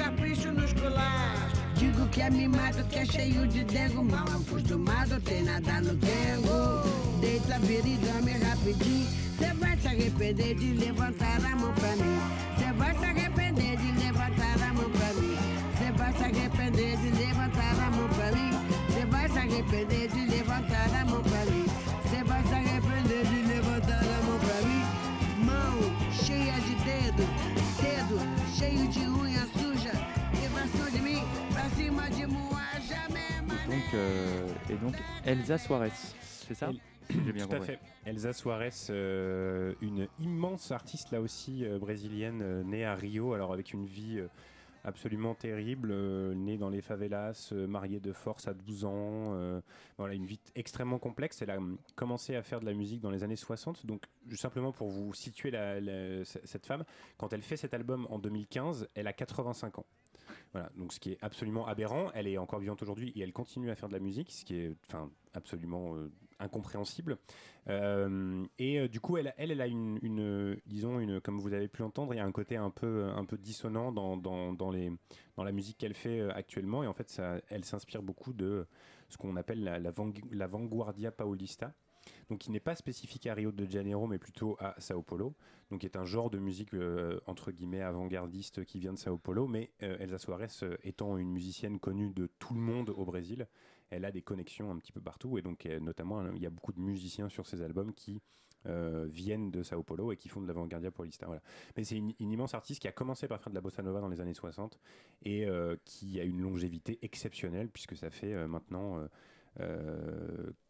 capricho 0.00 0.50
nos 0.52 0.72
colachos. 0.72 1.60
Digo 1.74 2.06
que 2.08 2.22
é 2.22 2.30
mimado, 2.30 2.82
que 2.84 2.98
é 2.98 3.04
cheio 3.04 3.46
de 3.46 3.64
dengo. 3.64 4.02
Mal 4.02 4.26
acostumado, 4.28 5.20
tem 5.20 5.42
nada 5.42 5.80
no 5.80 5.94
dengo. 5.94 7.20
Deita, 7.20 7.58
vira 7.60 7.88
e 7.88 7.96
dorme 7.98 8.32
rapidinho. 8.32 9.06
Cê 9.38 9.52
vai 9.54 9.76
se 9.76 9.88
arrepender 9.88 10.54
de 10.54 10.72
levantar 10.74 11.36
a 11.44 11.56
mão 11.56 11.72
pra 11.74 11.96
mim. 11.96 12.18
Cê 12.58 12.72
vai 12.72 12.98
se 12.98 13.04
et 33.94 34.76
donc 34.76 34.94
Elsa 35.24 35.58
Suarez, 35.58 35.90
c'est 35.92 36.54
ça 36.54 36.70
Si 36.70 36.80
J'ai 37.24 37.32
bien 37.32 37.46
Tout 37.46 37.56
à 37.56 37.60
fait. 37.60 37.78
Elsa 38.06 38.32
Suarez, 38.32 38.70
euh, 38.90 39.74
une 39.80 40.06
immense 40.20 40.70
artiste 40.70 41.10
là 41.10 41.20
aussi 41.20 41.64
euh, 41.64 41.78
brésilienne, 41.78 42.40
euh, 42.42 42.62
née 42.62 42.84
à 42.84 42.94
Rio, 42.94 43.32
alors 43.34 43.52
avec 43.52 43.72
une 43.72 43.84
vie 43.86 44.18
euh, 44.18 44.28
absolument 44.84 45.34
terrible, 45.34 45.90
euh, 45.92 46.34
née 46.34 46.56
dans 46.56 46.70
les 46.70 46.80
favelas, 46.80 47.50
euh, 47.52 47.66
mariée 47.66 48.00
de 48.00 48.12
force 48.12 48.46
à 48.48 48.54
12 48.54 48.84
ans, 48.84 49.34
euh, 49.34 49.60
voilà 49.98 50.14
une 50.14 50.24
vie 50.24 50.40
extrêmement 50.54 50.98
complexe. 50.98 51.42
Elle 51.42 51.50
a 51.50 51.56
hum, 51.58 51.78
commencé 51.96 52.36
à 52.36 52.42
faire 52.42 52.60
de 52.60 52.66
la 52.66 52.74
musique 52.74 53.00
dans 53.00 53.10
les 53.10 53.22
années 53.24 53.36
60, 53.36 53.86
donc 53.86 54.04
juste 54.28 54.42
simplement 54.42 54.72
pour 54.72 54.88
vous 54.88 55.12
situer 55.14 55.50
la- 55.50 55.80
la- 55.80 56.24
c- 56.24 56.40
cette 56.44 56.66
femme, 56.66 56.84
quand 57.18 57.32
elle 57.32 57.42
fait 57.42 57.56
cet 57.56 57.74
album 57.74 58.06
en 58.10 58.18
2015, 58.18 58.88
elle 58.94 59.06
a 59.08 59.12
85 59.12 59.78
ans. 59.80 59.86
Donc 60.76 60.92
ce 60.92 61.00
qui 61.00 61.12
est 61.12 61.18
absolument 61.22 61.66
aberrant. 61.66 62.10
Elle 62.14 62.26
est 62.26 62.38
encore 62.38 62.60
vivante 62.60 62.82
aujourd'hui 62.82 63.12
et 63.16 63.20
elle 63.20 63.32
continue 63.32 63.70
à 63.70 63.74
faire 63.74 63.88
de 63.88 63.94
la 63.94 64.00
musique, 64.00 64.30
ce 64.30 64.44
qui 64.44 64.56
est 64.56 64.76
enfin, 64.88 65.10
absolument 65.34 65.96
euh, 65.96 66.10
incompréhensible. 66.38 67.18
Euh, 67.68 68.44
et 68.58 68.80
euh, 68.80 68.88
du 68.88 69.00
coup, 69.00 69.16
elle, 69.16 69.34
elle, 69.36 69.60
a 69.60 69.66
une, 69.66 70.56
disons, 70.66 70.98
une, 70.98 71.20
comme 71.20 71.38
vous 71.38 71.52
avez 71.52 71.68
pu 71.68 71.82
l'entendre, 71.82 72.14
il 72.14 72.16
y 72.16 72.20
a 72.20 72.24
un 72.24 72.32
côté 72.32 72.56
un 72.56 72.70
peu, 72.70 73.08
un 73.14 73.24
peu 73.24 73.36
dissonant 73.36 73.92
dans, 73.92 74.16
dans, 74.16 74.52
dans 74.52 74.70
les, 74.70 74.90
dans 75.36 75.44
la 75.44 75.52
musique 75.52 75.78
qu'elle 75.78 75.94
fait 75.94 76.20
actuellement. 76.30 76.82
Et 76.82 76.86
en 76.86 76.94
fait, 76.94 77.20
elle 77.48 77.64
s'inspire 77.64 78.02
beaucoup 78.02 78.32
de 78.32 78.66
ce 79.08 79.16
qu'on 79.16 79.36
appelle 79.36 79.62
la, 79.64 79.78
la 79.78 80.46
vanguardia 80.46 81.10
paulista. 81.10 81.72
Donc, 82.28 82.38
qui 82.38 82.50
n'est 82.50 82.60
pas 82.60 82.74
spécifique 82.74 83.26
à 83.26 83.34
Rio 83.34 83.52
de 83.52 83.66
Janeiro, 83.66 84.06
mais 84.06 84.18
plutôt 84.18 84.56
à 84.60 84.74
Sao 84.78 85.02
Paulo. 85.02 85.34
Donc, 85.70 85.80
qui 85.80 85.86
est 85.86 85.96
un 85.96 86.04
genre 86.04 86.30
de 86.30 86.38
musique 86.38 86.74
euh, 86.74 87.20
entre 87.26 87.52
guillemets 87.52 87.82
avant-gardiste 87.82 88.64
qui 88.64 88.78
vient 88.78 88.92
de 88.92 88.98
Sao 88.98 89.18
Paulo. 89.18 89.46
Mais 89.46 89.70
euh, 89.82 89.96
Elsa 89.98 90.18
Soares, 90.18 90.62
euh, 90.62 90.76
étant 90.82 91.16
une 91.16 91.30
musicienne 91.30 91.78
connue 91.78 92.10
de 92.10 92.28
tout 92.38 92.54
le 92.54 92.60
monde 92.60 92.90
au 92.90 93.04
Brésil, 93.04 93.46
elle 93.90 94.04
a 94.04 94.12
des 94.12 94.22
connexions 94.22 94.70
un 94.70 94.78
petit 94.78 94.92
peu 94.92 95.00
partout. 95.00 95.38
Et 95.38 95.42
donc, 95.42 95.64
notamment, 95.64 96.30
il 96.32 96.42
y 96.42 96.46
a 96.46 96.50
beaucoup 96.50 96.72
de 96.72 96.80
musiciens 96.80 97.28
sur 97.28 97.46
ses 97.46 97.62
albums 97.62 97.92
qui 97.92 98.20
viennent 98.64 99.50
de 99.50 99.64
Sao 99.64 99.82
Paulo 99.82 100.12
et 100.12 100.16
qui 100.16 100.28
font 100.28 100.40
de 100.40 100.46
l'avant-gardia 100.46 100.92
paulista. 100.92 101.26
Voilà. 101.26 101.42
Mais 101.76 101.82
c'est 101.82 101.96
une, 101.96 102.12
une 102.20 102.30
immense 102.30 102.54
artiste 102.54 102.80
qui 102.80 102.86
a 102.86 102.92
commencé 102.92 103.26
par 103.26 103.40
faire 103.40 103.50
de 103.50 103.54
la 103.56 103.60
bossa 103.60 103.82
nova 103.82 104.00
dans 104.00 104.08
les 104.08 104.20
années 104.20 104.34
60 104.34 104.78
et 105.24 105.48
qui 105.84 106.20
a 106.20 106.22
une 106.22 106.40
longévité 106.40 107.00
exceptionnelle 107.02 107.68
puisque 107.68 107.96
ça 107.96 108.10
fait 108.10 108.46
maintenant 108.46 109.08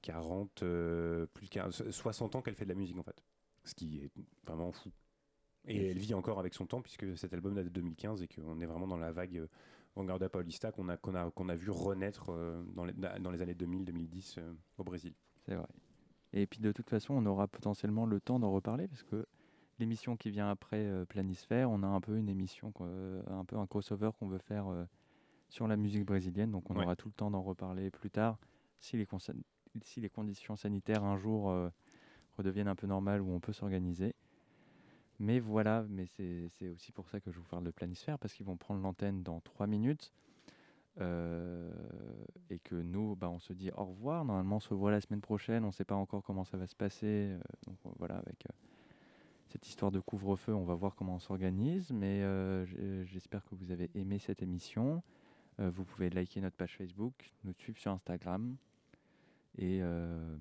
40, 0.02 0.62
euh, 0.62 1.26
plus 1.34 1.46
de 1.46 1.50
40 1.50 1.90
60 1.90 2.36
ans 2.36 2.42
qu'elle 2.42 2.54
fait 2.54 2.64
de 2.64 2.70
la 2.70 2.74
musique 2.74 2.98
en 2.98 3.02
fait. 3.02 3.22
Ce 3.64 3.74
qui 3.74 3.98
est 3.98 4.10
vraiment 4.46 4.72
fou. 4.72 4.90
Et 5.66 5.90
elle 5.90 5.98
vit 5.98 6.14
encore 6.14 6.38
avec 6.40 6.54
son 6.54 6.66
temps 6.66 6.80
puisque 6.80 7.16
cet 7.18 7.34
album 7.34 7.54
date 7.54 7.66
de 7.66 7.70
2015 7.70 8.22
et 8.22 8.28
qu'on 8.28 8.60
est 8.60 8.66
vraiment 8.66 8.86
dans 8.88 8.96
la 8.96 9.12
vague 9.12 9.36
euh, 9.36 9.46
Vanguardia 9.94 10.30
Paulista 10.30 10.72
qu'on 10.72 10.88
a, 10.88 10.96
qu'on 10.96 11.14
a, 11.14 11.30
qu'on 11.30 11.48
a 11.50 11.54
vu 11.56 11.70
renaître 11.70 12.30
euh, 12.30 12.62
dans, 12.74 12.84
les, 12.86 12.94
dans 12.94 13.30
les 13.30 13.42
années 13.42 13.54
2000-2010 13.54 14.36
euh, 14.38 14.54
au 14.78 14.84
Brésil. 14.84 15.12
C'est 15.44 15.54
vrai. 15.54 15.66
Et 16.32 16.46
puis 16.46 16.60
de 16.60 16.72
toute 16.72 16.88
façon, 16.88 17.12
on 17.14 17.26
aura 17.26 17.46
potentiellement 17.46 18.06
le 18.06 18.20
temps 18.20 18.38
d'en 18.38 18.50
reparler 18.52 18.88
parce 18.88 19.02
que 19.02 19.26
l'émission 19.78 20.16
qui 20.16 20.30
vient 20.30 20.48
après 20.48 20.86
euh, 20.86 21.04
Planisphère, 21.04 21.70
on 21.70 21.82
a 21.82 21.86
un 21.88 22.00
peu 22.00 22.16
une 22.16 22.30
émission, 22.30 22.72
euh, 22.80 23.22
un 23.26 23.44
peu 23.44 23.56
un 23.56 23.66
crossover 23.66 24.10
qu'on 24.18 24.28
veut 24.28 24.38
faire 24.38 24.68
euh, 24.68 24.84
sur 25.50 25.66
la 25.68 25.76
musique 25.76 26.06
brésilienne. 26.06 26.52
Donc 26.52 26.70
on 26.70 26.76
Ouais. 26.76 26.84
aura 26.84 26.96
tout 26.96 27.08
le 27.08 27.14
temps 27.14 27.30
d'en 27.30 27.42
reparler 27.42 27.90
plus 27.90 28.10
tard 28.10 28.38
si 28.80 28.96
les, 30.00 30.08
conditions 30.08 30.56
sanitaires 30.56 31.04
un 31.04 31.16
jour 31.16 31.50
euh, 31.50 31.68
redeviennent 32.36 32.68
un 32.68 32.74
peu 32.74 32.86
normales 32.86 33.20
où 33.20 33.30
on 33.30 33.40
peut 33.40 33.52
s'organiser. 33.52 34.14
Mais 35.18 35.38
voilà, 35.38 35.84
mais 35.90 36.06
c'est 36.06 36.68
aussi 36.68 36.92
pour 36.92 37.08
ça 37.10 37.20
que 37.20 37.30
je 37.30 37.38
vous 37.38 37.46
parle 37.46 37.64
de 37.64 37.70
Planisphère 37.70 38.18
parce 38.18 38.32
qu'ils 38.32 38.46
vont 38.46 38.56
prendre 38.56 38.80
l'antenne 38.80 39.22
dans 39.22 39.40
trois 39.40 39.66
minutes. 39.66 40.12
Euh, 41.00 41.70
et 42.50 42.58
que 42.58 42.74
nous, 42.74 43.14
bah, 43.14 43.30
on 43.30 43.38
se 43.38 43.52
dit 43.52 43.70
au 43.76 43.84
revoir. 43.84 44.24
Normalement, 44.24 44.56
on 44.56 44.60
se 44.60 44.74
voit 44.74 44.90
la 44.90 45.00
semaine 45.00 45.20
prochaine. 45.20 45.62
On 45.64 45.68
ne 45.68 45.72
sait 45.72 45.84
pas 45.84 45.94
encore 45.94 46.22
comment 46.22 46.44
ça 46.44 46.56
va 46.56 46.66
se 46.66 46.74
passer. 46.74 47.06
Euh, 47.06 47.38
donc 47.66 47.76
voilà, 47.98 48.16
avec 48.16 48.46
cette 49.48 49.68
histoire 49.68 49.90
de 49.90 50.00
couvre-feu, 50.00 50.54
on 50.54 50.64
va 50.64 50.74
voir 50.74 50.94
comment 50.94 51.16
on 51.16 51.20
s'organise. 51.20 51.90
Mais 51.92 52.24
j'espère 53.04 53.44
que 53.44 53.54
vous 53.54 53.70
avez 53.72 53.90
aimé 53.94 54.18
cette 54.18 54.42
émission. 54.42 55.02
Vous 55.58 55.84
pouvez 55.84 56.08
liker 56.08 56.40
notre 56.40 56.56
page 56.56 56.76
Facebook, 56.76 57.32
nous 57.44 57.52
suivre 57.52 57.78
sur 57.78 57.92
Instagram. 57.92 58.56
Et, 59.58 59.80
euh, 59.82 60.36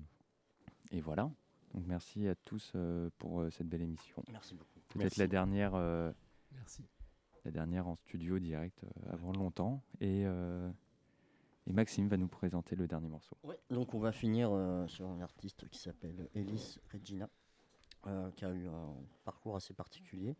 et 0.92 1.00
voilà. 1.00 1.30
Donc 1.74 1.84
merci 1.86 2.26
à 2.28 2.34
tous 2.34 2.72
euh, 2.74 3.10
pour 3.18 3.40
euh, 3.40 3.50
cette 3.50 3.68
belle 3.68 3.82
émission. 3.82 4.22
Merci 4.30 4.54
beaucoup. 4.54 4.80
Peut-être 4.88 4.96
Merci. 5.04 5.20
la 5.20 5.26
dernière. 5.26 5.74
euh, 5.74 6.12
Merci. 6.52 6.84
La 7.44 7.50
dernière 7.50 7.86
en 7.88 7.96
studio 7.96 8.38
direct 8.38 8.82
euh, 8.84 9.12
avant 9.12 9.32
longtemps. 9.32 9.82
Et, 10.00 10.24
euh, 10.26 10.68
et 11.66 11.72
Maxime 11.72 12.08
va 12.08 12.16
nous 12.16 12.28
présenter 12.28 12.76
le 12.76 12.86
dernier 12.86 13.08
morceau. 13.08 13.36
Ouais, 13.44 13.58
donc 13.70 13.94
on 13.94 13.98
va 14.00 14.12
finir 14.12 14.50
euh, 14.52 14.86
sur 14.88 15.08
un 15.08 15.20
artiste 15.20 15.68
qui 15.68 15.78
s'appelle 15.78 16.28
Ellis 16.34 16.78
Regina, 16.92 17.28
euh, 18.06 18.30
qui 18.32 18.44
a 18.44 18.50
eu 18.52 18.66
un 18.66 18.94
parcours 19.24 19.56
assez 19.56 19.72
particulier. 19.74 20.36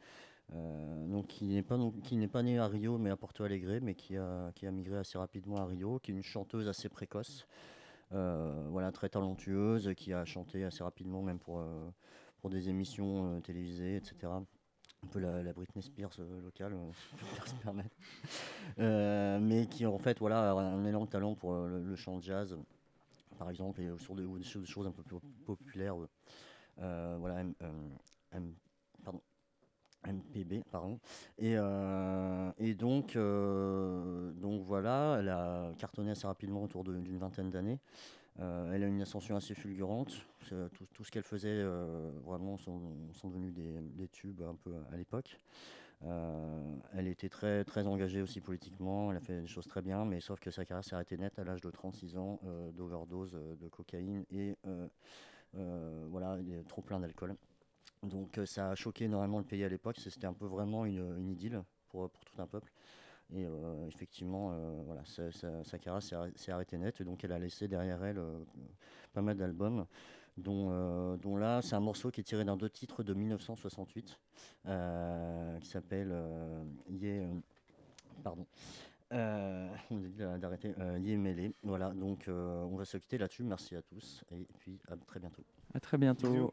Euh, 0.52 1.06
donc 1.06 1.28
qui 1.28 1.46
n'est 1.46 1.62
pas 1.62 1.76
non- 1.76 1.92
qui 1.92 2.16
n'est 2.16 2.26
pas 2.26 2.42
né 2.42 2.58
à 2.58 2.66
Rio 2.66 2.98
mais 2.98 3.10
à 3.10 3.16
Porto 3.16 3.44
Alegre, 3.44 3.78
mais 3.82 3.94
qui 3.94 4.16
a 4.16 4.50
qui 4.56 4.66
a 4.66 4.70
migré 4.72 4.96
assez 4.98 5.16
rapidement 5.16 5.58
à 5.58 5.64
Rio, 5.66 6.00
qui 6.00 6.10
est 6.10 6.14
une 6.14 6.24
chanteuse 6.24 6.66
assez 6.66 6.88
précoce, 6.88 7.46
voilà 8.10 8.92
très 8.92 9.08
talentueuse, 9.08 9.92
qui 9.96 10.12
a 10.12 10.24
chanté 10.24 10.64
assez 10.64 10.82
rapidement 10.82 11.22
même 11.22 11.38
pour 11.38 11.60
euh, 11.60 11.90
des 12.50 12.68
émissions 12.68 13.36
euh, 13.36 13.40
télévisées, 13.40 13.96
etc. 13.96 14.32
Un 15.02 15.06
peu 15.06 15.18
la, 15.18 15.52
Britney 15.52 15.82
Spears 15.82 16.10
euh, 16.18 16.42
locale, 16.42 16.74
euh, 16.74 16.90
si 17.46 17.54
je 17.56 17.62
permettre. 17.62 17.96
Euh, 18.78 19.38
mais 19.40 19.66
qui 19.66 19.86
en 19.86 19.98
fait 19.98 20.20
a 20.22 20.52
un 20.52 20.84
énorme 20.84 21.08
talent 21.08 21.34
pour 21.34 21.54
euh, 21.54 21.68
le, 21.68 21.82
le 21.82 21.96
chant 21.96 22.18
de 22.18 22.22
jazz 22.22 22.56
par 23.40 23.48
exemple, 23.48 23.80
et 23.80 23.90
sur 23.98 24.14
des, 24.14 24.26
choses, 24.44 24.86
un 24.86 24.92
peu 24.92 25.02
plus 25.02 25.18
populaires. 25.46 25.98
euh, 25.98 26.08
euh, 26.80 27.52
euh, 27.62 28.40
MPB, 30.06 30.62
pardon. 30.70 30.98
Et, 31.38 31.54
euh, 31.56 32.50
et 32.58 32.74
donc, 32.74 33.16
euh, 33.16 34.32
donc 34.32 34.62
voilà, 34.62 35.16
elle 35.20 35.28
a 35.28 35.72
cartonné 35.78 36.12
assez 36.12 36.26
rapidement 36.26 36.62
autour 36.62 36.84
d'une 36.84 37.18
vingtaine 37.18 37.50
d'années. 37.50 37.78
Euh, 38.38 38.72
elle 38.72 38.84
a 38.84 38.86
une 38.86 39.02
ascension 39.02 39.36
assez 39.36 39.54
fulgurante. 39.54 40.26
Tout, 40.48 40.86
tout 40.92 41.04
ce 41.04 41.12
qu'elle 41.12 41.22
faisait, 41.22 41.62
vraiment, 42.24 42.56
sont, 42.56 42.80
sont 43.12 43.28
devenus 43.28 43.52
des, 43.52 43.80
des 43.80 44.08
tubes 44.08 44.42
un 44.42 44.56
peu 44.56 44.72
à 44.92 44.96
l'époque. 44.96 45.38
Elle 46.02 47.06
était 47.06 47.28
très, 47.28 47.62
très 47.62 47.86
engagée 47.86 48.20
aussi 48.20 48.40
politiquement, 48.40 49.12
elle 49.12 49.18
a 49.18 49.20
fait 49.20 49.42
des 49.42 49.46
choses 49.46 49.68
très 49.68 49.82
bien, 49.82 50.04
mais 50.04 50.18
sauf 50.20 50.40
que 50.40 50.50
sa 50.50 50.64
carrière 50.64 50.82
s'est 50.82 50.94
arrêtée 50.94 51.18
net 51.18 51.38
à 51.38 51.44
l'âge 51.44 51.60
de 51.60 51.70
36 51.70 52.16
ans 52.16 52.40
d'overdose 52.74 53.38
de 53.60 53.68
cocaïne 53.68 54.24
et 54.32 54.56
voilà, 55.54 56.36
trop 56.66 56.82
plein 56.82 56.98
d'alcool. 56.98 57.36
Donc 58.02 58.38
euh, 58.38 58.46
ça 58.46 58.70
a 58.70 58.74
choqué 58.74 59.04
énormément 59.04 59.38
le 59.38 59.44
pays 59.44 59.62
à 59.64 59.68
l'époque, 59.68 59.98
c'était 59.98 60.26
un 60.26 60.32
peu 60.32 60.46
vraiment 60.46 60.84
une, 60.86 61.16
une 61.18 61.28
idylle 61.30 61.62
pour, 61.88 62.08
pour 62.10 62.24
tout 62.24 62.40
un 62.40 62.46
peuple. 62.46 62.72
Et 63.32 63.44
euh, 63.46 63.86
effectivement, 63.88 64.50
euh, 64.52 64.82
voilà, 64.86 65.04
sa, 65.04 65.30
sa- 65.30 65.62
sa 65.62 65.78
carrière 65.78 66.02
s'est 66.02 66.16
arrê- 66.16 66.32
s'est 66.36 66.50
arrêtée 66.50 66.78
net, 66.78 67.00
et 67.00 67.04
donc 67.04 67.22
elle 67.22 67.32
a 67.32 67.38
laissé 67.38 67.68
derrière 67.68 68.02
elle 68.04 68.18
euh, 68.18 68.40
pas 69.12 69.22
mal 69.22 69.36
d'albums, 69.36 69.86
dont, 70.36 70.70
euh, 70.72 71.16
dont 71.18 71.36
là, 71.36 71.60
c'est 71.62 71.74
un 71.76 71.80
morceau 71.80 72.10
qui 72.10 72.20
est 72.22 72.24
tiré 72.24 72.44
d'un 72.44 72.56
deux 72.56 72.70
titres 72.70 73.02
de 73.04 73.14
1968, 73.14 74.18
euh, 74.66 75.58
qui 75.60 75.68
s'appelle 75.68 76.08
euh, 76.10 76.64
euh, 77.02 77.34
pardon. 78.24 78.46
Euh, 79.12 79.68
on 79.90 79.98
a 79.98 80.08
dit 80.08 80.40
d'arrêter 80.40 80.74
euh, 80.80 80.98
Yeah 80.98 81.16
Mêlé. 81.16 81.52
Voilà, 81.62 81.90
donc 81.90 82.26
euh, 82.28 82.62
on 82.64 82.76
va 82.76 82.84
se 82.84 82.96
quitter 82.96 83.18
là-dessus. 83.18 83.42
Merci 83.44 83.76
à 83.76 83.82
tous 83.82 84.24
et 84.32 84.46
puis 84.58 84.78
à 84.88 84.96
très 84.96 85.20
bientôt. 85.20 85.42
À 85.74 85.80
très 85.80 85.98
bientôt. 85.98 86.52